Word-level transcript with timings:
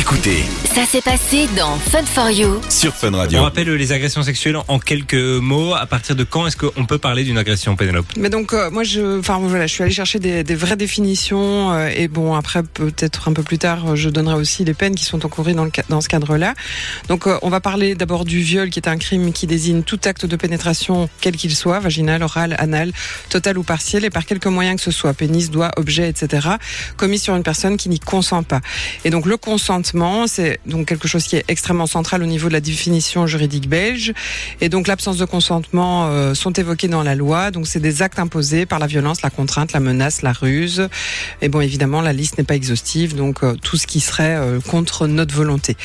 Écoutez 0.00 0.44
Ça 0.74 0.86
s'est 0.86 1.02
passé 1.02 1.46
dans 1.58 1.76
Fun 1.76 2.02
for 2.06 2.30
You. 2.30 2.58
sur 2.70 2.94
Fun 2.94 3.12
On 3.12 3.18
Radio. 3.18 3.42
rappelle 3.42 3.68
euh, 3.68 3.76
les 3.76 3.92
agressions 3.92 4.22
sexuelles 4.22 4.56
en 4.66 4.78
quelques 4.78 5.12
mots. 5.12 5.74
À 5.74 5.84
partir 5.84 6.16
de 6.16 6.24
quand 6.24 6.46
est-ce 6.46 6.56
qu'on 6.56 6.86
peut 6.86 6.96
parler 6.96 7.22
d'une 7.22 7.36
agression, 7.36 7.76
Pénélope? 7.76 8.06
Mais 8.16 8.30
donc 8.30 8.54
euh, 8.54 8.70
moi 8.70 8.82
je, 8.82 9.18
enfin 9.18 9.38
voilà, 9.42 9.66
je 9.66 9.74
suis 9.74 9.82
allée 9.82 9.92
chercher 9.92 10.18
des, 10.18 10.42
des 10.42 10.54
vraies 10.54 10.78
définitions 10.78 11.72
euh, 11.72 11.90
et 11.94 12.08
bon 12.08 12.34
après 12.34 12.62
peut-être 12.62 13.28
un 13.28 13.34
peu 13.34 13.42
plus 13.42 13.58
tard 13.58 13.94
je 13.94 14.08
donnerai 14.08 14.36
aussi 14.36 14.64
les 14.64 14.72
peines 14.72 14.94
qui 14.94 15.04
sont 15.04 15.22
encourues 15.26 15.52
dans, 15.52 15.64
le, 15.66 15.70
dans 15.90 16.00
ce 16.00 16.08
cadre-là. 16.08 16.54
Donc 17.08 17.26
euh, 17.26 17.38
on 17.42 17.50
va 17.50 17.60
parler 17.60 17.94
d'abord 17.94 18.24
du 18.24 18.40
viol 18.40 18.70
qui 18.70 18.78
est 18.78 18.88
un 18.88 18.96
crime 18.96 19.34
qui 19.34 19.46
désigne 19.46 19.82
tout 19.82 20.00
acte 20.06 20.24
de 20.24 20.36
pénétration 20.36 21.10
quel 21.20 21.36
qu'il 21.36 21.54
soit, 21.54 21.78
vaginal, 21.78 22.22
oral, 22.22 22.56
anal, 22.58 22.92
total 23.28 23.58
ou 23.58 23.64
partiel 23.64 24.06
et 24.06 24.10
par 24.10 24.24
quelque 24.24 24.48
moyen 24.48 24.76
que 24.76 24.82
ce 24.82 24.92
soit, 24.92 25.12
pénis, 25.12 25.50
doigt, 25.50 25.72
objet, 25.76 26.08
etc. 26.08 26.48
commis 26.96 27.18
sur 27.18 27.36
une 27.36 27.42
personne 27.42 27.76
qui 27.76 27.90
n'y 27.90 28.00
consent 28.00 28.42
pas. 28.44 28.62
Et 29.04 29.10
donc 29.10 29.26
le 29.26 29.36
consentement 29.36 29.89
c'est 30.26 30.60
donc 30.66 30.86
quelque 30.86 31.08
chose 31.08 31.24
qui 31.24 31.36
est 31.36 31.44
extrêmement 31.48 31.86
central 31.86 32.22
au 32.22 32.26
niveau 32.26 32.48
de 32.48 32.52
la 32.52 32.60
définition 32.60 33.26
juridique 33.26 33.68
belge. 33.68 34.12
Et 34.60 34.68
donc 34.68 34.86
l'absence 34.86 35.18
de 35.18 35.24
consentement 35.24 36.08
euh, 36.08 36.34
sont 36.34 36.52
évoqués 36.52 36.88
dans 36.88 37.02
la 37.02 37.14
loi. 37.14 37.50
Donc 37.50 37.66
c'est 37.66 37.80
des 37.80 38.02
actes 38.02 38.18
imposés 38.18 38.66
par 38.66 38.78
la 38.78 38.86
violence, 38.86 39.22
la 39.22 39.30
contrainte, 39.30 39.72
la 39.72 39.80
menace, 39.80 40.22
la 40.22 40.32
ruse. 40.32 40.88
Et 41.42 41.48
bon, 41.48 41.60
évidemment, 41.60 42.00
la 42.00 42.12
liste 42.12 42.38
n'est 42.38 42.44
pas 42.44 42.54
exhaustive. 42.54 43.16
Donc 43.16 43.42
euh, 43.42 43.54
tout 43.62 43.76
ce 43.76 43.86
qui 43.86 44.00
serait 44.00 44.36
euh, 44.36 44.60
contre 44.60 45.06
notre 45.06 45.34
volonté. 45.34 45.76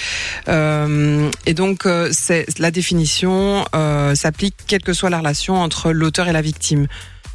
Et 0.47 1.53
donc 1.53 1.87
c'est 2.11 2.45
la 2.59 2.71
définition 2.71 3.65
s'applique 4.13 4.55
quelle 4.67 4.81
que 4.81 4.93
soit 4.93 5.09
la 5.09 5.19
relation 5.19 5.55
entre 5.55 5.91
l'auteur 5.91 6.27
et 6.27 6.33
la 6.33 6.41
victime. 6.41 6.87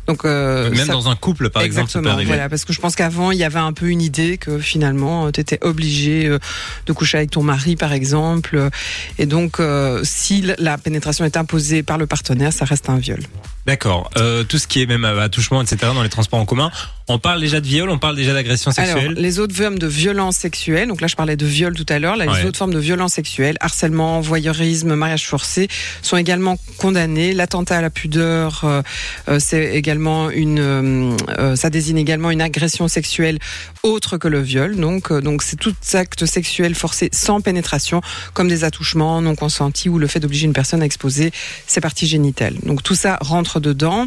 Donc 0.07 0.25
euh, 0.25 0.71
Même 0.71 0.87
ça- 0.87 0.93
dans 0.93 1.09
un 1.09 1.15
couple, 1.15 1.51
par 1.51 1.63
exemple, 1.63 1.89
ça 1.89 1.95
peut 1.95 1.99
Exactement, 2.01 2.15
arriver. 2.15 2.27
voilà, 2.29 2.49
parce 2.49 2.65
que 2.65 2.73
je 2.73 2.81
pense 2.81 2.97
qu'avant, 2.97 3.31
il 3.31 3.39
y 3.39 3.45
avait 3.45 3.59
un 3.61 3.73
peu 3.73 3.87
une 3.87 4.01
idée 4.03 4.39
que 4.39 4.59
finalement, 4.59 5.31
tu 5.31 5.41
étais 5.41 5.59
obligé 5.63 6.27
euh, 6.27 6.39
de 6.87 6.93
coucher 6.93 7.19
avec 7.19 7.31
ton 7.31 7.43
mari, 7.43 7.77
par 7.77 7.93
exemple. 7.93 8.57
euh, 8.57 8.71
Et 9.19 9.27
donc, 9.27 9.61
euh, 9.61 10.01
si 10.03 10.45
la 10.59 10.79
pénétration 10.79 11.25
est 11.25 11.37
imposée 11.37 11.83
par 11.85 11.97
le 11.99 12.07
partenaire, 12.07 12.53
ça 12.53 12.65
reste 12.65 12.89
un 12.91 12.99
viol. 12.99 13.21
D'accord. 13.67 14.11
Euh, 14.17 14.43
tout 14.45 14.59
ce 14.59 14.67
qui 14.67 14.81
est 14.83 14.87
même 14.87 15.05
à- 15.05 15.21
attouchement, 15.23 15.61
etc., 15.63 15.93
dans 15.95 16.03
les 16.03 16.09
transports 16.09 16.41
en 16.41 16.47
commun. 16.47 16.71
On 17.09 17.19
parle 17.19 17.41
déjà 17.41 17.61
de 17.61 17.67
viol, 17.67 17.91
on 17.91 17.99
parle 17.99 18.15
déjà 18.15 18.33
d'agression 18.33 18.71
Alors, 18.77 18.93
sexuelle. 18.93 19.15
les 19.19 19.39
autres 19.41 19.55
formes 19.55 19.79
de 19.81 19.87
violence 19.89 20.37
sexuelle, 20.37 20.87
donc 20.87 21.01
là 21.01 21.09
je 21.09 21.17
parlais 21.17 21.35
de 21.37 21.45
viol 21.45 21.75
tout 21.75 21.87
à 21.89 21.99
l'heure, 21.99 22.17
là, 22.17 22.25
les 22.25 22.31
Ouais. 22.31 22.45
autres 22.45 22.57
formes 22.59 22.73
de 22.73 22.79
violence 22.79 23.15
sexuelle, 23.15 23.57
harcèlement, 23.61 24.21
voyeurisme, 24.21 24.95
mariage 24.95 25.27
forcé, 25.27 25.67
sont 26.03 26.17
également 26.17 26.57
condamnées. 26.79 27.33
L'attentat 27.35 27.79
à 27.79 27.81
la 27.81 27.91
pudeur, 27.91 28.61
euh, 28.63 28.83
euh, 29.29 29.39
c'est 29.41 29.75
également 29.75 30.31
une, 30.31 30.61
euh, 30.61 31.57
ça 31.57 31.69
désigne 31.69 31.99
également 31.99 32.31
une 32.31 32.41
agression 32.43 32.87
sexuelle 32.87 33.41
autre 33.83 34.17
que 34.17 34.29
le 34.29 34.41
viol. 34.41 34.77
Donc, 34.77 35.11
euh, 35.11 35.21
donc 35.21 35.43
c'est 35.43 35.57
tout 35.57 35.75
acte 35.95 36.27
sexuel 36.27 36.77
forcé 36.77 37.09
sans 37.13 37.41
pénétration, 37.41 38.03
comme 38.35 38.47
des 38.49 38.63
attouchements 38.63 39.21
non 39.21 39.35
consentis 39.35 39.89
ou 39.89 39.99
le 39.99 40.07
fait 40.07 40.21
d'obliger 40.21 40.45
une 40.47 40.53
personne 40.53 40.81
à 40.81 40.85
exposer 40.87 41.33
ses 41.67 41.81
parties 41.81 42.07
génitales. 42.07 42.55
Donc 42.63 42.85
tout 42.85 42.95
ça 42.95 43.19
rentre 43.21 43.50
dedans. 43.59 44.07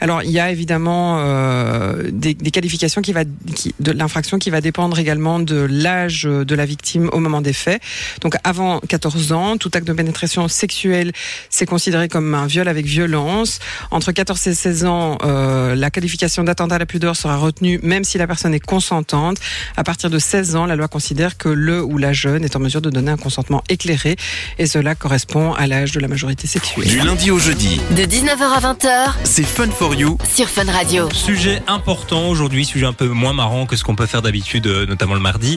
Alors 0.00 0.22
il 0.22 0.30
y 0.30 0.38
a 0.38 0.50
évidemment 0.50 1.18
euh, 1.18 2.10
des, 2.12 2.34
des 2.34 2.50
qualifications 2.52 3.02
qui 3.02 3.12
va 3.12 3.24
qui, 3.54 3.74
de 3.80 3.90
l'infraction 3.90 4.38
qui 4.38 4.50
va 4.50 4.60
dépendre 4.60 4.98
également 4.98 5.40
de 5.40 5.66
l'âge 5.68 6.22
de 6.24 6.54
la 6.54 6.64
victime 6.64 7.08
au 7.12 7.18
moment 7.18 7.40
des 7.40 7.52
faits. 7.52 7.82
Donc 8.20 8.36
avant 8.44 8.78
14 8.80 9.32
ans, 9.32 9.56
tout 9.56 9.70
acte 9.74 9.86
de 9.86 9.92
pénétration 9.92 10.46
sexuelle 10.46 11.12
c'est 11.50 11.66
considéré 11.66 12.08
comme 12.08 12.34
un 12.34 12.46
viol 12.46 12.68
avec 12.68 12.86
violence. 12.86 13.58
Entre 13.90 14.12
14 14.12 14.46
et 14.46 14.54
16 14.54 14.84
ans, 14.84 15.18
euh, 15.24 15.74
la 15.74 15.90
qualification 15.90 16.44
d'attentat 16.44 16.76
à 16.76 16.78
la 16.78 16.86
pudeur 16.86 17.16
sera 17.16 17.36
retenue 17.36 17.80
même 17.82 18.04
si 18.04 18.18
la 18.18 18.26
personne 18.26 18.54
est 18.54 18.60
consentante. 18.60 19.38
À 19.76 19.84
partir 19.84 20.10
de 20.10 20.18
16 20.18 20.56
ans, 20.56 20.66
la 20.66 20.76
loi 20.76 20.88
considère 20.88 21.38
que 21.38 21.48
le 21.48 21.82
ou 21.82 21.98
la 21.98 22.12
jeune 22.12 22.44
est 22.44 22.56
en 22.56 22.60
mesure 22.60 22.82
de 22.82 22.90
donner 22.90 23.10
un 23.10 23.16
consentement 23.16 23.62
éclairé 23.68 24.16
et 24.58 24.66
cela 24.66 24.94
correspond 24.94 25.54
à 25.54 25.66
l'âge 25.66 25.92
de 25.92 26.00
la 26.00 26.08
majorité 26.08 26.46
sexuelle. 26.46 26.88
Du 26.88 26.98
lundi 27.00 27.30
au 27.30 27.38
jeudi, 27.38 27.80
De 27.90 28.02
19h 28.02 28.42
à 28.42 28.60
20h 28.60 28.75
c'est 29.24 29.44
Fun 29.44 29.70
for 29.70 29.94
You. 29.94 30.18
sur 30.24 30.48
Fun 30.48 30.70
Radio. 30.70 31.08
Sujet 31.12 31.62
important 31.66 32.28
aujourd'hui, 32.28 32.64
sujet 32.64 32.86
un 32.86 32.92
peu 32.92 33.08
moins 33.08 33.32
marrant 33.32 33.66
que 33.66 33.76
ce 33.76 33.84
qu'on 33.84 33.94
peut 33.94 34.06
faire 34.06 34.22
d'habitude, 34.22 34.66
euh, 34.66 34.86
notamment 34.86 35.14
le 35.14 35.20
mardi. 35.20 35.56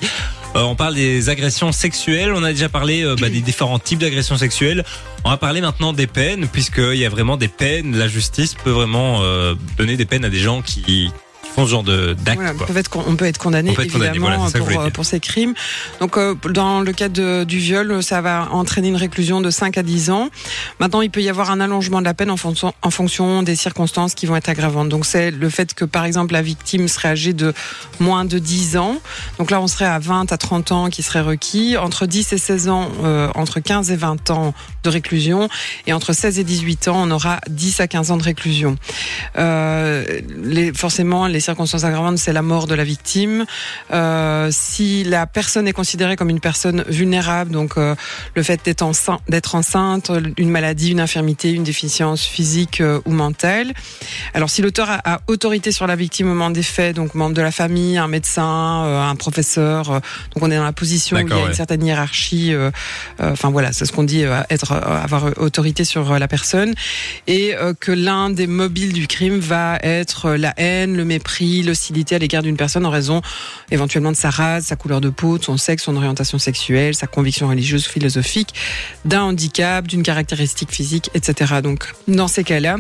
Euh, 0.56 0.62
on 0.62 0.75
parle 0.75 0.96
des 0.96 1.30
agressions 1.30 1.72
sexuelles. 1.72 2.31
On 2.34 2.44
a 2.44 2.52
déjà 2.52 2.69
parlé 2.69 3.03
euh, 3.03 3.16
bah, 3.19 3.30
des 3.30 3.41
différents 3.41 3.80
types 3.80 4.00
d'agressions 4.00 4.38
sexuelles. 4.38 4.84
On 5.24 5.30
va 5.30 5.38
parler 5.38 5.62
maintenant 5.62 5.94
des 5.94 6.07
peines, 6.07 6.47
puisqu'il 6.47 6.96
y 6.96 7.06
a 7.06 7.09
vraiment 7.09 7.38
des 7.38 7.47
peines. 7.47 7.97
La 7.97 8.07
justice 8.07 8.56
peut 8.56 8.72
vraiment 8.72 9.19
euh, 9.22 9.56
donner 9.78 9.97
des 9.97 10.06
peines 10.06 10.25
à 10.25 10.30
des 10.30 10.40
gens 10.40 10.62
qui 10.62 11.12
font 11.59 11.65
ce 11.65 11.71
genre 11.71 11.83
d'actes. 11.83 12.39
Voilà, 12.39 12.53
on 13.07 13.15
peut 13.15 13.25
être 13.25 13.37
condamné 13.37 13.71
On 13.71 13.73
peut 13.73 13.83
être 13.83 13.91
condamné, 13.91 14.09
évidemment 14.17 14.37
voilà, 14.37 14.51
ça 14.51 14.59
que 14.59 14.65
je 14.65 14.73
pour, 14.73 14.81
euh, 14.83 14.89
pour 14.89 15.05
ces 15.05 15.19
crimes. 15.19 15.53
Donc 15.99 16.17
euh, 16.17 16.35
dans 16.49 16.81
le 16.81 16.91
cas 16.91 17.09
de- 17.09 17.43
du 17.43 17.57
viol, 17.57 18.01
ça 18.03 18.21
va 18.21 18.47
entraîner 18.51 18.87
une 18.89 18.95
réclusion 18.95 19.41
de 19.41 19.49
5 19.49 19.77
à 19.77 19.83
10 19.83 20.09
ans. 20.09 20.29
Maintenant, 20.79 21.01
il 21.01 21.09
peut 21.09 21.21
y 21.21 21.29
avoir 21.29 21.51
un 21.51 21.59
allongement 21.59 21.99
de 21.99 22.05
la 22.05 22.13
peine 22.13 22.31
en 22.31 22.37
fonction, 22.37 22.73
en 22.81 22.89
fonction 22.91 23.43
des 23.43 23.55
circonstances 23.55 24.13
qui 24.15 24.25
vont 24.25 24.35
être 24.35 24.49
aggravantes. 24.49 24.89
Donc 24.89 25.05
c'est 25.05 25.31
le 25.31 25.49
fait 25.49 25.73
que 25.73 25.85
par 25.85 26.05
exemple 26.05 26.33
la 26.33 26.41
victime 26.41 26.87
serait 26.87 27.09
âgée 27.09 27.33
de 27.33 27.53
moins 27.99 28.25
de 28.25 28.39
10 28.39 28.77
ans. 28.77 28.97
Donc 29.37 29.51
là, 29.51 29.61
on 29.61 29.67
serait 29.67 29.85
à 29.85 29.99
20 29.99 30.31
à 30.31 30.37
30 30.37 30.71
ans 30.71 30.89
qui 30.89 31.03
serait 31.03 31.21
requis. 31.21 31.77
Entre 31.77 32.05
10 32.05 32.33
et 32.33 32.37
16 32.37 32.69
ans, 32.69 32.89
euh, 33.03 33.29
entre 33.35 33.59
15 33.59 33.91
et 33.91 33.95
20 33.95 34.29
ans 34.31 34.53
de 34.83 34.89
réclusion. 34.89 35.49
Et 35.87 35.93
entre 35.93 36.13
16 36.13 36.39
et 36.39 36.43
18 36.43 36.87
ans, 36.87 37.01
on 37.05 37.11
aura 37.11 37.39
10 37.49 37.79
à 37.81 37.87
15 37.87 38.11
ans 38.11 38.17
de 38.17 38.23
réclusion. 38.23 38.77
Euh, 39.37 40.03
les, 40.41 40.73
forcément, 40.73 41.27
les 41.27 41.39
circonstances 41.49 41.83
aggravantes, 41.83 42.19
c'est 42.19 42.33
la 42.33 42.41
mort 42.43 42.67
de 42.67 42.75
la 42.75 42.83
victime. 42.83 43.45
Euh, 43.91 44.49
si 44.51 45.03
la 45.03 45.25
personne 45.25 45.67
est 45.67 45.73
considérée 45.81 46.15
comme 46.15 46.29
une 46.29 46.39
personne 46.39 46.83
vulnérable, 46.87 47.51
donc 47.51 47.71
euh, 47.77 47.95
le 48.35 48.43
fait 48.43 48.59
d'être 48.63 48.83
enceinte, 48.83 49.21
enceinte, 49.53 50.11
une 50.38 50.51
maladie, 50.51 50.91
une 50.91 50.99
infirmité, 50.99 51.51
une 51.51 51.63
déficience 51.63 52.21
physique 52.35 52.81
euh, 52.81 53.01
ou 53.07 53.11
mentale. 53.11 53.73
Alors, 54.35 54.49
si 54.49 54.61
l'auteur 54.61 54.88
a, 54.89 54.99
a 55.15 55.21
autorité 55.27 55.71
sur 55.71 55.88
la 55.88 55.95
victime 55.95 56.27
au 56.27 56.35
moment 56.35 56.51
des 56.51 56.67
faits, 56.75 56.95
donc 56.95 57.15
membre 57.15 57.35
de 57.35 57.41
la 57.41 57.51
famille, 57.51 57.97
un 57.97 58.07
médecin, 58.07 58.49
un 59.11 59.15
professeur, 59.15 59.83
donc 60.31 60.41
on 60.41 60.51
est 60.51 60.57
dans 60.57 60.63
la 60.63 60.79
position 60.83 61.17
où 61.17 61.27
il 61.27 61.29
y 61.29 61.33
a 61.33 61.47
une 61.47 61.53
certaine 61.53 61.83
hiérarchie. 61.83 62.53
Enfin 63.19 63.49
voilà, 63.49 63.71
c'est 63.71 63.85
ce 63.85 63.91
qu'on 63.91 64.03
dit, 64.03 64.23
être, 64.49 64.73
avoir 64.73 65.23
autorité 65.38 65.83
sur 65.83 66.03
la 66.19 66.27
personne, 66.27 66.73
et 67.27 67.55
que 67.79 67.91
l'un 67.91 68.29
des 68.29 68.47
mobiles 68.47 68.93
du 68.93 69.07
crime 69.07 69.39
va 69.39 69.79
être 69.81 70.31
la 70.35 70.53
haine, 70.57 70.95
le 70.95 71.05
mépris, 71.05 71.28
l'hostilité 71.40 72.16
à 72.16 72.19
l'égard 72.19 72.44
d'une 72.44 72.57
personne 72.57 72.85
en 72.85 72.90
raison 72.90 73.22
éventuellement 73.72 74.12
de 74.12 74.17
sa 74.17 74.29
race, 74.29 74.66
sa 74.66 74.75
couleur 74.75 75.01
de 75.01 75.09
peau, 75.09 75.38
de 75.38 75.44
son 75.44 75.57
sexe, 75.57 75.84
son 75.84 75.95
orientation 75.95 76.40
sexuelle, 76.40 76.95
sa 76.95 77.07
conviction 77.07 77.47
religieuse 77.47 77.88
ou 77.88 77.90
philosophique, 77.90 78.53
d'un 79.06 79.22
handicap, 79.22 79.88
d'une 79.88 80.03
caractéristique 80.03 80.72
physique, 80.72 81.09
etc. 81.13 81.56
Donc 81.62 81.94
dans 82.07 82.28
ces 82.28 82.44
cas-là, 82.44 82.78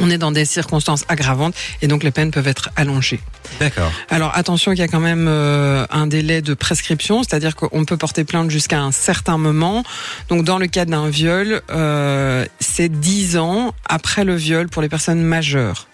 on 0.00 0.10
est 0.10 0.18
dans 0.18 0.32
des 0.32 0.44
circonstances 0.44 1.04
aggravantes 1.08 1.54
et 1.82 1.88
donc 1.88 2.02
les 2.02 2.10
peines 2.10 2.30
peuvent 2.30 2.46
être 2.46 2.70
allongées. 2.76 3.20
D'accord. 3.60 3.90
Alors 4.10 4.36
attention 4.36 4.72
qu'il 4.72 4.80
y 4.80 4.84
a 4.84 4.88
quand 4.88 5.00
même 5.00 5.26
euh, 5.28 5.86
un 5.90 6.06
délai 6.06 6.42
de 6.42 6.54
prescription, 6.54 7.22
c'est-à-dire 7.22 7.56
qu'on 7.56 7.84
peut 7.84 7.96
porter 7.96 8.24
plainte 8.24 8.50
jusqu'à 8.50 8.80
un 8.80 8.92
certain 8.92 9.38
moment. 9.38 9.82
Donc 10.28 10.44
dans 10.44 10.58
le 10.58 10.66
cas 10.66 10.84
d'un 10.84 11.08
viol, 11.08 11.62
euh, 11.70 12.44
c'est 12.60 12.88
10 12.88 13.38
ans 13.38 13.74
après 13.86 14.24
le 14.24 14.36
viol 14.36 14.68
pour 14.68 14.82
les 14.82 14.88
personnes 14.88 15.22
majeures. 15.22 15.88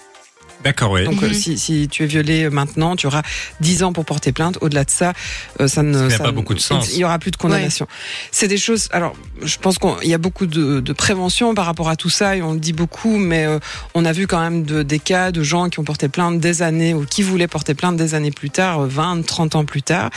D'accord, 0.64 0.92
oui. 0.92 1.04
Donc 1.04 1.22
euh, 1.22 1.28
Mhm. 1.28 1.34
si, 1.34 1.58
si 1.58 1.88
tu 1.88 2.02
es 2.04 2.06
violé 2.06 2.48
maintenant, 2.50 2.96
tu 2.96 3.06
auras 3.06 3.22
10 3.60 3.82
ans 3.82 3.92
pour 3.92 4.04
porter 4.04 4.32
plainte. 4.32 4.58
Au-delà 4.62 4.84
de 4.84 4.90
ça, 4.90 5.12
euh, 5.60 5.68
ça 5.68 5.82
ne 5.82 5.92
Ça 5.92 6.04
n'a 6.04 6.10
ça 6.10 6.18
pas 6.18 6.30
ne- 6.30 6.36
beaucoup 6.36 6.54
de 6.54 6.58
sens. 6.60 6.90
Il 6.92 6.98
y 6.98 7.04
aura 7.04 7.18
plus 7.18 7.30
de 7.30 7.36
condamnation. 7.36 7.86
C'est 8.30 8.48
des 8.48 8.56
choses. 8.56 8.88
Alors, 8.92 9.14
je 9.42 9.56
pense 9.58 9.78
qu'il 9.78 10.08
y 10.08 10.14
a 10.14 10.18
beaucoup 10.18 10.46
de, 10.46 10.80
de 10.80 10.92
prévention 10.92 11.54
par 11.54 11.66
rapport 11.66 11.88
à 11.88 11.96
tout 11.96 12.08
ça 12.10 12.36
et 12.36 12.42
on 12.42 12.54
le 12.54 12.58
dit 12.58 12.72
beaucoup, 12.72 13.16
mais 13.18 13.44
euh, 13.46 13.58
on 13.94 14.04
a 14.04 14.12
vu 14.12 14.26
quand 14.26 14.40
même 14.40 14.62
de, 14.64 14.82
des 14.82 14.98
cas 14.98 15.32
de 15.32 15.42
gens 15.42 15.68
qui 15.68 15.78
ont 15.80 15.84
porté 15.84 16.08
plainte 16.08 16.40
des 16.40 16.62
années 16.62 16.94
ou 16.94 17.04
qui 17.04 17.22
voulaient 17.22 17.46
porter 17.48 17.74
plainte 17.74 17.96
des 17.96 18.14
années 18.14 18.30
plus 18.30 18.50
tard, 18.50 18.80
euh, 18.80 18.86
20, 18.86 19.24
30 19.26 19.56
ans 19.56 19.64
plus 19.64 19.82
tard. 19.82 20.10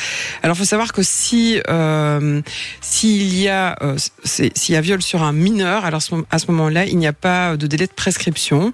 Alors, 0.43 0.55
il 0.55 0.59
faut 0.59 0.65
savoir 0.65 0.93
que 0.93 1.03
si 1.03 1.59
euh, 1.69 2.41
s'il 2.81 3.37
y 3.37 3.49
a 3.49 3.75
euh, 3.81 3.97
s'il 4.23 4.73
y 4.73 4.77
a 4.77 4.81
viol 4.81 5.01
sur 5.01 5.23
un 5.23 5.33
mineur, 5.33 5.83
alors 5.85 6.01
à 6.31 6.39
ce 6.39 6.45
moment-là, 6.51 6.85
il 6.85 6.97
n'y 6.97 7.07
a 7.07 7.13
pas 7.13 7.57
de 7.57 7.67
délai 7.67 7.87
de 7.87 7.91
prescription. 7.91 8.71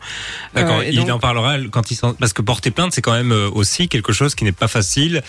D'accord. 0.54 0.80
Euh, 0.80 0.86
il 0.88 0.98
donc- 0.98 1.10
en 1.10 1.20
parlera 1.20 1.58
quand 1.70 1.84
parce 2.20 2.34
que 2.34 2.42
porter 2.42 2.72
plainte, 2.72 2.94
c'est 2.94 3.02
quand 3.02 3.14
même 3.14 3.32
euh, 3.32 3.50
aussi 3.52 3.88
quelque 3.88 4.14
chose 4.14 4.36
qui 4.36 4.44
n'est 4.44 4.52
pas 4.52 4.68
facile. 4.68 5.22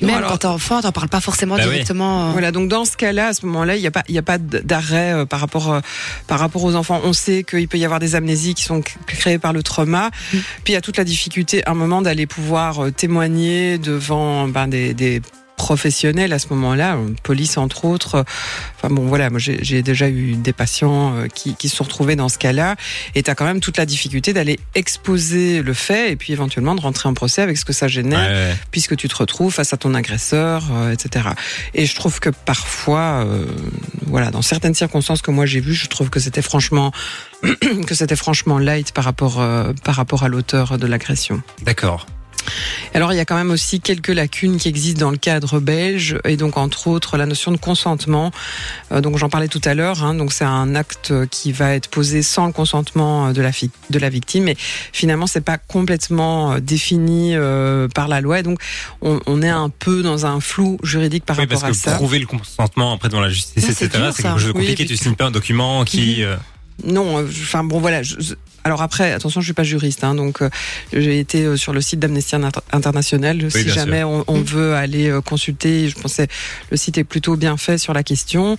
Même 0.00 0.10
alors- 0.16 0.30
quand 0.32 0.38
t'es 0.38 0.46
enfant, 0.46 0.80
t'en 0.80 0.92
parles 0.92 1.08
pas 1.08 1.20
forcément 1.20 1.56
Bah 1.56 1.62
directement. 1.64 2.28
euh, 2.28 2.32
Voilà, 2.32 2.50
donc 2.52 2.68
dans 2.68 2.84
ce 2.84 2.96
cas-là, 2.96 3.28
à 3.28 3.32
ce 3.32 3.46
moment-là, 3.46 3.76
il 3.76 3.80
n'y 3.80 3.86
a 3.86 3.90
pas, 3.90 4.02
il 4.08 4.14
y 4.14 4.18
a 4.18 4.22
pas 4.22 4.38
d'arrêt 4.38 5.12
euh, 5.12 5.24
par 5.26 5.40
rapport, 5.40 5.80
par 6.26 6.38
rapport 6.38 6.64
aux 6.64 6.74
enfants. 6.74 7.00
On 7.04 7.12
sait 7.12 7.44
qu'il 7.44 7.68
peut 7.68 7.78
y 7.78 7.84
avoir 7.84 8.00
des 8.00 8.14
amnésies 8.14 8.54
qui 8.54 8.64
sont 8.64 8.82
créées 9.06 9.38
par 9.38 9.52
le 9.52 9.62
trauma. 9.62 10.08
Mm. 10.32 10.36
Puis 10.64 10.68
il 10.68 10.72
y 10.72 10.76
a 10.76 10.80
toute 10.80 10.96
la 10.96 11.04
difficulté, 11.04 11.64
à 11.66 11.70
un 11.70 11.74
moment, 11.74 12.02
d'aller 12.02 12.26
pouvoir 12.26 12.92
témoigner 12.96 13.78
devant 13.78 14.48
ben, 14.48 14.66
des, 14.68 14.94
des 14.94 15.22
professionnel 15.58 16.32
à 16.32 16.38
ce 16.38 16.46
moment-là, 16.50 16.96
police 17.22 17.58
entre 17.58 17.84
autres. 17.84 18.24
Enfin 18.76 18.88
bon, 18.94 19.06
voilà, 19.06 19.28
moi 19.28 19.38
j'ai 19.38 19.82
déjà 19.82 20.08
eu 20.08 20.36
des 20.36 20.54
patients 20.54 21.14
euh, 21.14 21.26
qui, 21.26 21.54
qui 21.54 21.68
se 21.68 21.76
sont 21.76 21.84
retrouvés 21.84 22.16
dans 22.16 22.30
ce 22.30 22.38
cas-là, 22.38 22.76
et 23.14 23.22
tu 23.22 23.30
as 23.30 23.34
quand 23.34 23.44
même 23.44 23.60
toute 23.60 23.76
la 23.76 23.84
difficulté 23.84 24.32
d'aller 24.32 24.58
exposer 24.74 25.60
le 25.62 25.74
fait 25.74 26.12
et 26.12 26.16
puis 26.16 26.32
éventuellement 26.32 26.74
de 26.74 26.80
rentrer 26.80 27.08
en 27.08 27.14
procès 27.14 27.42
avec 27.42 27.58
ce 27.58 27.66
que 27.66 27.74
ça 27.74 27.88
génère 27.88 27.98
Ouais, 28.08 28.34
ouais. 28.34 28.56
puisque 28.70 28.96
tu 28.96 29.08
te 29.08 29.16
retrouves 29.16 29.52
face 29.52 29.72
à 29.72 29.76
ton 29.76 29.92
agresseur, 29.94 30.64
euh, 30.72 30.92
etc. 30.92 31.28
Et 31.74 31.84
je 31.84 31.94
trouve 31.94 32.20
que 32.20 32.30
parfois, 32.30 33.24
euh, 33.26 33.44
voilà, 34.06 34.30
dans 34.30 34.42
certaines 34.42 34.74
circonstances 34.74 35.20
que 35.20 35.30
moi 35.30 35.44
j'ai 35.44 35.60
vues, 35.60 35.74
je 35.74 35.86
trouve 35.88 36.08
que 36.08 36.20
c'était 36.20 36.42
franchement 36.42 36.92
que 37.86 37.94
c'était 37.94 38.16
franchement 38.16 38.58
light 38.58 38.92
par 38.92 39.04
rapport 39.04 39.40
euh, 39.40 39.72
par 39.84 39.96
rapport 39.96 40.22
à 40.22 40.28
l'auteur 40.28 40.78
de 40.78 40.86
l'agression. 40.86 41.42
D'accord. 41.62 42.06
Alors 42.94 43.12
il 43.12 43.16
y 43.16 43.20
a 43.20 43.24
quand 43.24 43.36
même 43.36 43.50
aussi 43.50 43.80
quelques 43.80 44.08
lacunes 44.08 44.56
qui 44.58 44.68
existent 44.68 45.00
dans 45.00 45.10
le 45.10 45.16
cadre 45.16 45.60
belge 45.60 46.18
et 46.24 46.36
donc 46.36 46.56
entre 46.56 46.88
autres 46.88 47.16
la 47.16 47.26
notion 47.26 47.52
de 47.52 47.56
consentement. 47.56 48.30
Euh, 48.92 49.00
donc 49.00 49.18
j'en 49.18 49.28
parlais 49.28 49.48
tout 49.48 49.60
à 49.64 49.74
l'heure. 49.74 50.02
hein, 50.04 50.14
donc 50.14 50.32
c'est 50.32 50.44
un 50.44 50.74
acte 50.74 51.12
qui 51.30 51.52
va 51.52 51.74
être 51.74 51.88
posé 51.88 52.22
sans 52.22 52.46
le 52.46 52.52
consentement 52.52 53.32
de 53.32 53.42
la 53.42 53.50
de 53.90 53.98
la 53.98 54.08
victime, 54.08 54.44
mais 54.44 54.56
finalement 54.92 55.26
c'est 55.26 55.40
pas 55.40 55.58
complètement 55.58 56.52
euh, 56.52 56.60
défini 56.60 57.32
euh, 57.34 57.88
par 57.88 58.08
la 58.08 58.20
loi. 58.20 58.40
Et 58.40 58.42
donc 58.42 58.60
on, 59.02 59.20
on 59.26 59.42
est 59.42 59.48
un 59.48 59.68
peu 59.68 60.02
dans 60.02 60.26
un 60.26 60.40
flou 60.40 60.78
juridique 60.82 61.24
par 61.24 61.38
Oui, 61.38 61.46
parce 61.46 61.62
rapport 61.62 61.70
à 61.70 61.76
que 61.76 61.82
ça. 61.90 61.94
prouver 61.96 62.18
le 62.18 62.26
consentement 62.26 62.92
après 62.94 63.08
devant 63.08 63.20
la 63.20 63.30
justice, 63.30 63.64
etc., 63.68 64.10
c'est 64.14 64.22
quelque 64.22 64.38
chose 64.38 64.46
de 64.48 64.58
Oui, 64.58 64.66
compliqué. 64.66 64.86
tu 64.86 64.96
signes 64.96 65.14
pas 65.14 65.26
un 65.26 65.30
document 65.30 65.84
qui. 65.84 66.22
euh, 66.24 66.36
Non, 66.84 67.18
euh, 67.18 67.26
enfin 67.26 67.64
bon 67.64 67.80
voilà. 67.80 68.02
je- 68.02 68.16
alors 68.64 68.82
après, 68.82 69.12
attention, 69.12 69.40
je 69.40 69.46
suis 69.46 69.54
pas 69.54 69.62
juriste, 69.62 70.04
hein, 70.04 70.14
donc 70.14 70.42
euh, 70.42 70.50
j'ai 70.92 71.20
été 71.20 71.42
euh, 71.44 71.56
sur 71.56 71.72
le 71.72 71.80
site 71.80 72.00
d'Amnesty 72.00 72.34
Inter- 72.36 72.60
International. 72.72 73.50
si 73.50 73.68
jamais 73.70 74.04
on, 74.04 74.24
on 74.26 74.38
Mm. 74.40 74.42
veut 74.42 74.74
aller 74.74 75.18
consulter, 75.24 75.88
je 75.88 75.94
pensais 75.98 76.26
le 76.70 76.76
site 76.76 76.98
est 76.98 77.04
plutôt 77.04 77.36
bien 77.36 77.56
fait 77.56 77.78
sur 77.78 77.94
la 77.94 78.02
question. 78.02 78.56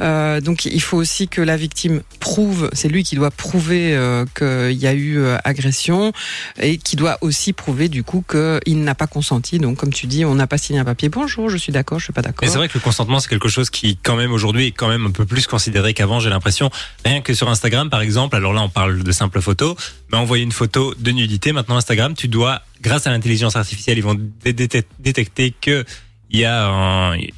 Euh, 0.00 0.40
donc 0.40 0.64
il 0.64 0.80
faut 0.80 0.96
aussi 0.96 1.28
que 1.28 1.42
la 1.42 1.56
victime 1.58 2.00
prouve, 2.20 2.70
c'est 2.72 2.88
lui 2.88 3.02
qui 3.04 3.16
doit 3.16 3.30
prouver 3.30 3.94
euh, 3.94 4.24
qu'il 4.36 4.78
y 4.78 4.86
a 4.86 4.94
eu 4.94 5.20
agression 5.44 6.12
et 6.58 6.78
qui 6.78 6.96
doit 6.96 7.18
aussi 7.20 7.52
prouver 7.52 7.88
du 7.88 8.02
coup 8.02 8.24
qu'il 8.28 8.82
n'a 8.82 8.94
pas 8.94 9.08
consenti. 9.08 9.58
Donc 9.58 9.76
comme 9.78 9.92
tu 9.92 10.06
dis, 10.06 10.24
on 10.24 10.34
n'a 10.36 10.46
pas 10.46 10.58
signé 10.58 10.78
un 10.78 10.84
papier. 10.84 11.08
Bonjour, 11.10 11.50
je 11.50 11.56
suis 11.58 11.72
d'accord, 11.72 11.98
je 11.98 12.04
suis 12.04 12.12
pas 12.14 12.22
d'accord. 12.22 12.40
Mais 12.42 12.48
c'est 12.48 12.56
vrai 12.58 12.68
que 12.68 12.78
le 12.78 12.82
consentement, 12.82 13.20
c'est 13.20 13.28
quelque 13.28 13.48
chose 13.48 13.68
qui, 13.68 13.98
quand 14.02 14.16
même, 14.16 14.32
aujourd'hui, 14.32 14.68
est 14.68 14.72
quand 14.72 14.88
même 14.88 15.06
un 15.06 15.10
peu 15.10 15.26
plus 15.26 15.46
considéré 15.46 15.92
qu'avant, 15.92 16.18
j'ai 16.20 16.30
l'impression. 16.30 16.70
Rien 17.04 17.20
que 17.20 17.34
sur 17.34 17.50
Instagram, 17.60 17.90
par 17.90 18.00
exemple, 18.00 18.36
alors 18.36 18.54
là, 18.54 18.62
on 18.62 18.70
parle 18.70 19.02
de 19.02 19.12
simples 19.12 19.42
photos, 19.42 19.76
mais 20.10 20.16
envoyer 20.16 20.42
une 20.42 20.50
photo 20.52 20.94
de 20.98 21.10
nudité, 21.10 21.52
maintenant, 21.52 21.76
Instagram, 21.76 22.14
tu 22.14 22.26
dois, 22.26 22.62
grâce 22.80 23.06
à 23.06 23.10
l'intelligence 23.10 23.54
artificielle, 23.54 23.98
ils 23.98 24.02
vont 24.04 24.16
dé- 24.42 24.54
dé- 24.54 24.82
détecter 24.98 25.52
que 25.60 25.84
il 26.30 26.40
y 26.40 26.44
a 26.46 26.66
un- 26.66 27.12
une 27.16 27.28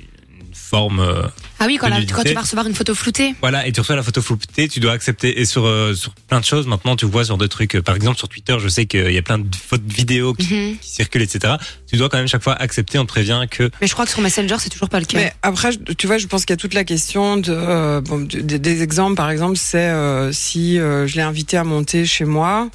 forme, 0.53 1.01
euh, 1.01 1.23
Ah 1.63 1.67
oui, 1.69 1.77
quand, 1.81 1.89
la- 1.89 2.03
tu 2.05 2.35
vas 2.35 2.41
recevoir 2.41 2.67
une 2.67 2.75
photo 2.75 2.93
floutée. 2.95 3.35
voilà, 3.41 3.67
et 3.67 3.73
tu 3.73 3.79
reçois 3.81 3.95
la 3.95 4.03
photo 4.03 4.21
floutée, 4.21 4.67
tu 4.69 4.81
dois 4.81 4.93
accepter. 4.93 5.41
Et 5.41 5.45
sur, 5.45 5.65
euh, 5.65 5.95
sur 5.95 6.13
plein 6.15 6.41
de 6.41 6.45
choses, 6.45 6.67
maintenant, 6.67 6.97
tu 6.97 7.07
vois 7.07 7.25
sur 7.25 7.39
des 7.39 7.49
trucs, 7.49 7.77
euh, 7.77 7.83
par 7.83 7.95
exemple, 7.95 8.19
sur 8.19 8.29
Twitter, 8.29 8.57
je 8.59 8.69
sais 8.69 8.87
qu'il 8.87 9.13
y 9.13 9.19
a 9.19 9.23
plein 9.23 9.39
de 9.39 9.47
photos 9.55 9.87
vidéos 9.87 10.35
qui, 10.35 10.53
Mhm. 10.53 10.77
qui 10.79 10.89
circulent, 10.91 11.23
etc. 11.23 11.55
Tu 11.89 11.97
dois 11.97 12.09
quand 12.09 12.19
même 12.19 12.27
chaque 12.27 12.43
fois 12.43 12.55
accepter, 12.55 12.99
on 12.99 13.05
te 13.05 13.09
prévient 13.09 13.43
que 13.51 13.71
Mais 13.81 13.87
je 13.87 13.93
crois 13.93 14.05
que 14.07 14.11
sur 14.11 14.21
Messenger, 14.23 14.57
c'est 14.59 14.71
toujours 14.71 14.89
pas 14.89 14.99
le 14.99 15.07
cas. 15.07 15.19
Mais 15.19 15.33
après, 15.43 15.71
tu 15.97 16.07
vois, 16.09 16.19
je 16.19 16.27
pense 16.27 16.45
qu'il 16.45 16.53
y 16.53 16.55
a 16.55 16.57
toute 16.57 16.75
la 16.75 16.83
question 16.85 17.37
de 17.37 17.53
euh, 17.57 18.01
bon, 18.01 18.19
des- 18.21 18.59
des 18.59 18.83
exemples. 18.83 19.15
Par 19.15 19.31
exemple, 19.31 19.57
c'est 19.57 19.79
euh, 19.89 20.33
si 20.33 20.79
euh, 20.81 21.07
je 21.07 21.15
l'ai 21.17 21.23
invité 21.23 21.57
à 21.57 21.65
monter 21.65 22.07
chez 22.07 22.25
moi. 22.25 22.69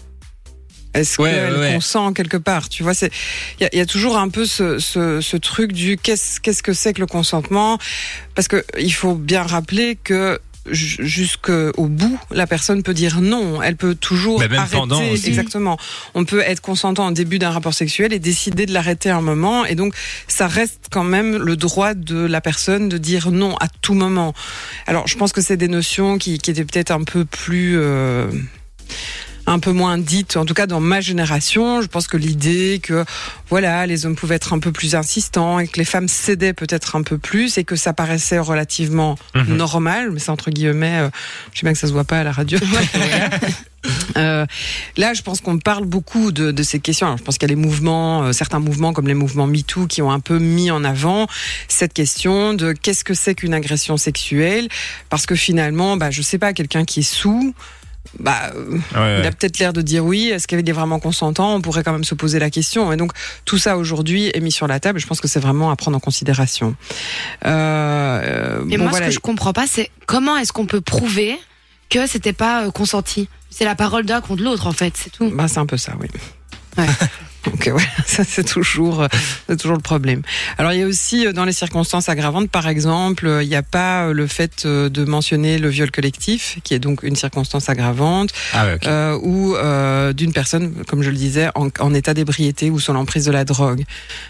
Est-ce 0.97 1.21
Ouais, 1.21 1.31
qu'elle 1.31 1.53
ouais, 1.53 1.59
ouais. 1.59 1.73
consent 1.75 2.13
quelque 2.13 2.37
part 2.37 2.69
Tu 2.69 2.83
vois, 2.83 2.93
c'est 2.93 3.11
il 3.59 3.63
y 3.63 3.65
a, 3.65 3.69
il 3.73 3.77
y 3.77 3.81
a 3.81 3.85
toujours 3.85 4.17
un 4.17 4.29
peu 4.29 4.45
ce, 4.45 4.79
ce, 4.79 5.21
ce 5.21 5.37
truc 5.37 5.71
du 5.73 5.97
qu'est-ce 5.97 6.39
qu'est-ce 6.39 6.63
que 6.63 6.73
c'est 6.73 6.93
que 6.93 6.99
le 7.01 7.07
consentement? 7.07 7.77
Parce 8.35 8.47
que 8.47 8.63
il 8.79 8.91
faut 8.93 9.15
bien 9.15 9.43
rappeler 9.43 9.95
que 9.95 10.39
ju- 10.69 10.97
jusqu'au 11.07 11.85
bout, 11.87 12.19
la 12.31 12.45
personne 12.47 12.83
peut 12.83 12.93
dire 12.93 13.21
non. 13.21 13.61
Elle 13.61 13.77
peut 13.77 13.95
toujours 13.95 14.39
Mais 14.39 14.47
même 14.49 14.59
arrêter. 14.59 14.77
pendant 14.77 15.01
aussi. 15.11 15.27
Exactement. 15.27 15.77
On 16.13 16.25
peut 16.25 16.41
être 16.41 16.59
consentant 16.61 17.07
au 17.07 17.11
début 17.11 17.39
d'un 17.39 17.51
rapport 17.51 17.73
sexuel 17.73 18.11
et 18.11 18.19
décider 18.19 18.65
de 18.65 18.73
l'arrêter 18.73 19.09
un 19.09 19.21
moment. 19.21 19.65
Et 19.65 19.75
donc, 19.75 19.93
ça 20.27 20.47
reste 20.47 20.87
quand 20.91 21.05
même 21.05 21.37
le 21.37 21.55
droit 21.55 21.93
de 21.93 22.17
la 22.25 22.41
personne 22.41 22.89
de 22.89 22.97
dire 22.97 23.31
non 23.31 23.55
à 23.57 23.67
tout 23.81 23.93
moment. 23.93 24.33
Alors, 24.87 25.07
je 25.07 25.15
pense 25.15 25.31
que 25.31 25.39
c'est 25.41 25.57
des 25.57 25.69
notions 25.69 26.17
qui, 26.17 26.37
qui 26.37 26.51
étaient 26.51 26.65
peut-être 26.65 26.91
un 26.91 27.03
peu 27.03 27.23
plus... 27.23 27.77
euh, 27.77 28.27
un 29.47 29.59
peu 29.59 29.71
moins 29.71 29.97
dites, 29.97 30.37
en 30.37 30.45
tout 30.45 30.53
cas 30.53 30.67
dans 30.67 30.79
ma 30.81 31.01
génération. 31.01 31.81
Je 31.81 31.87
pense 31.87 32.07
que 32.07 32.17
l'idée 32.17 32.79
que 32.83 33.05
voilà, 33.49 33.87
les 33.87 34.05
hommes 34.05 34.15
pouvaient 34.15 34.35
être 34.35 34.53
un 34.53 34.59
peu 34.59 34.71
plus 34.71 34.93
insistants 34.93 35.57
et 35.59 35.67
que 35.67 35.77
les 35.79 35.85
femmes 35.85 36.07
cédaient 36.07 36.53
peut-être 36.53 36.95
un 36.95 37.01
peu 37.01 37.17
plus 37.17 37.57
et 37.57 37.63
que 37.63 37.75
ça 37.77 37.93
paraissait 37.93 38.39
relativement 38.39 39.17
Mhm. 39.33 39.55
normal, 39.55 40.11
mais 40.11 40.19
c'est 40.19 40.29
entre 40.31 40.51
guillemets, 40.51 40.99
euh, 40.99 41.09
je 41.53 41.59
sais 41.59 41.63
bien 41.65 41.73
que 41.73 41.79
ça 41.79 41.87
se 41.87 41.93
voit 41.93 42.03
pas 42.03 42.19
à 42.19 42.23
la 42.23 42.31
radio. 42.31 42.59
Euh, 44.17 44.45
là, 44.97 45.13
je 45.13 45.21
pense 45.21 45.39
qu'on 45.39 45.59
parle 45.59 45.85
beaucoup 45.85 46.31
de, 46.33 46.51
de 46.51 46.63
ces 46.63 46.79
questions. 46.79 47.07
Alors, 47.07 47.17
je 47.19 47.23
pense 47.23 47.37
qu'il 47.37 47.47
y 47.47 47.51
a 47.53 47.55
les 47.55 47.61
mouvements, 47.61 48.23
euh, 48.23 48.31
certains 48.33 48.59
mouvements 48.59 48.91
comme 48.91 49.07
les 49.07 49.13
mouvements 49.13 49.47
MeToo 49.47 49.87
qui 49.87 50.01
ont 50.01 50.11
un 50.11 50.19
peu 50.19 50.39
mis 50.39 50.71
en 50.71 50.83
avant 50.83 51.27
cette 51.69 51.93
question 51.93 52.53
de 52.53 52.73
qu'est-ce 52.73 53.05
que 53.05 53.13
c'est 53.13 53.35
qu'une 53.35 53.53
agression 53.53 53.95
sexuelle, 53.95 54.67
parce 55.09 55.25
que 55.25 55.35
finalement, 55.35 55.95
bah, 55.95 56.11
je 56.11 56.21
sais 56.21 56.39
pas, 56.39 56.51
quelqu'un 56.53 56.83
qui 56.83 56.99
est 57.01 57.03
sous. 57.09 57.53
Bah, 58.19 58.51
Ouais, 58.95 59.19
il 59.19 59.25
a 59.27 59.31
peut-être 59.31 59.59
l'air 59.59 59.73
de 59.73 59.81
dire 59.81 60.03
oui. 60.05 60.27
Est-ce 60.29 60.47
qu'il 60.47 60.67
est 60.67 60.71
vraiment 60.71 60.99
consentant 60.99 61.55
On 61.55 61.61
pourrait 61.61 61.83
quand 61.83 61.91
même 61.93 62.03
se 62.03 62.15
poser 62.15 62.39
la 62.39 62.49
question. 62.49 62.91
Et 62.91 62.97
donc 62.97 63.11
tout 63.45 63.57
ça 63.57 63.77
aujourd'hui 63.77 64.31
est 64.33 64.39
mis 64.39 64.51
sur 64.51 64.67
la 64.67 64.79
table. 64.79 64.99
Je 64.99 65.07
pense 65.07 65.21
que 65.21 65.27
c'est 65.27 65.39
vraiment 65.39 65.71
à 65.71 65.75
prendre 65.75 65.97
en 65.97 65.99
considération. 65.99 66.75
Euh, 67.45 68.21
euh, 68.23 68.69
Et 68.69 68.77
bon, 68.77 68.83
moi, 68.83 68.91
voilà. 68.91 69.05
ce 69.05 69.09
que 69.09 69.15
je 69.15 69.19
comprends 69.19 69.53
pas, 69.53 69.65
c'est 69.67 69.91
comment 70.05 70.37
est-ce 70.37 70.53
qu'on 70.53 70.65
peut 70.65 70.81
prouver 70.81 71.37
que 71.89 72.07
c'était 72.07 72.33
pas 72.33 72.65
euh, 72.65 72.71
consenti? 72.71 73.29
C'est 73.49 73.65
la 73.65 73.75
parole 73.75 74.05
d'un 74.05 74.21
contre 74.21 74.43
l'autre, 74.43 74.67
en 74.67 74.71
fait, 74.73 74.93
c'est 74.95 75.09
tout. 75.11 75.29
Bah, 75.31 75.47
c'est 75.47 75.59
un 75.59 75.65
peu 75.65 75.77
ça, 75.77 75.93
oui. 75.99 76.07
Ouais. 76.77 76.85
Donc 77.51 77.67
euh, 77.67 77.71
voilà, 77.77 77.87
ça 78.05 78.23
c'est 78.23 78.43
toujours, 78.43 79.01
euh, 79.03 79.07
c'est 79.47 79.57
toujours 79.57 79.77
le 79.77 79.81
problème. 79.81 80.21
Alors 80.57 80.73
il 80.73 80.79
y 80.79 80.83
a 80.83 80.85
aussi 80.85 81.25
euh, 81.25 81.33
dans 81.33 81.45
les 81.45 81.53
circonstances 81.53 82.09
aggravantes, 82.09 82.49
par 82.49 82.67
exemple, 82.67 83.27
il 83.41 83.47
n'y 83.47 83.55
a 83.55 83.63
pas 83.63 84.11
le 84.11 84.27
fait 84.27 84.65
de 84.67 85.05
mentionner 85.05 85.57
le 85.57 85.69
viol 85.69 85.91
collectif, 85.91 86.59
qui 86.63 86.73
est 86.73 86.79
donc 86.79 87.03
une 87.03 87.15
circonstance 87.15 87.69
aggravante, 87.69 88.31
Ah 88.53 88.65
ouais, 88.65 88.77
euh, 88.85 89.17
ou 89.21 89.55
euh, 89.55 90.13
d'une 90.13 90.33
personne, 90.33 90.73
comme 90.87 91.03
je 91.03 91.09
le 91.09 91.15
disais, 91.15 91.49
en, 91.55 91.69
en 91.79 91.93
état 91.93 92.13
d'ébriété 92.13 92.69
ou 92.69 92.79
sous 92.79 92.93
l'emprise 92.93 93.25
de 93.25 93.31
la 93.31 93.45
drogue. 93.45 93.83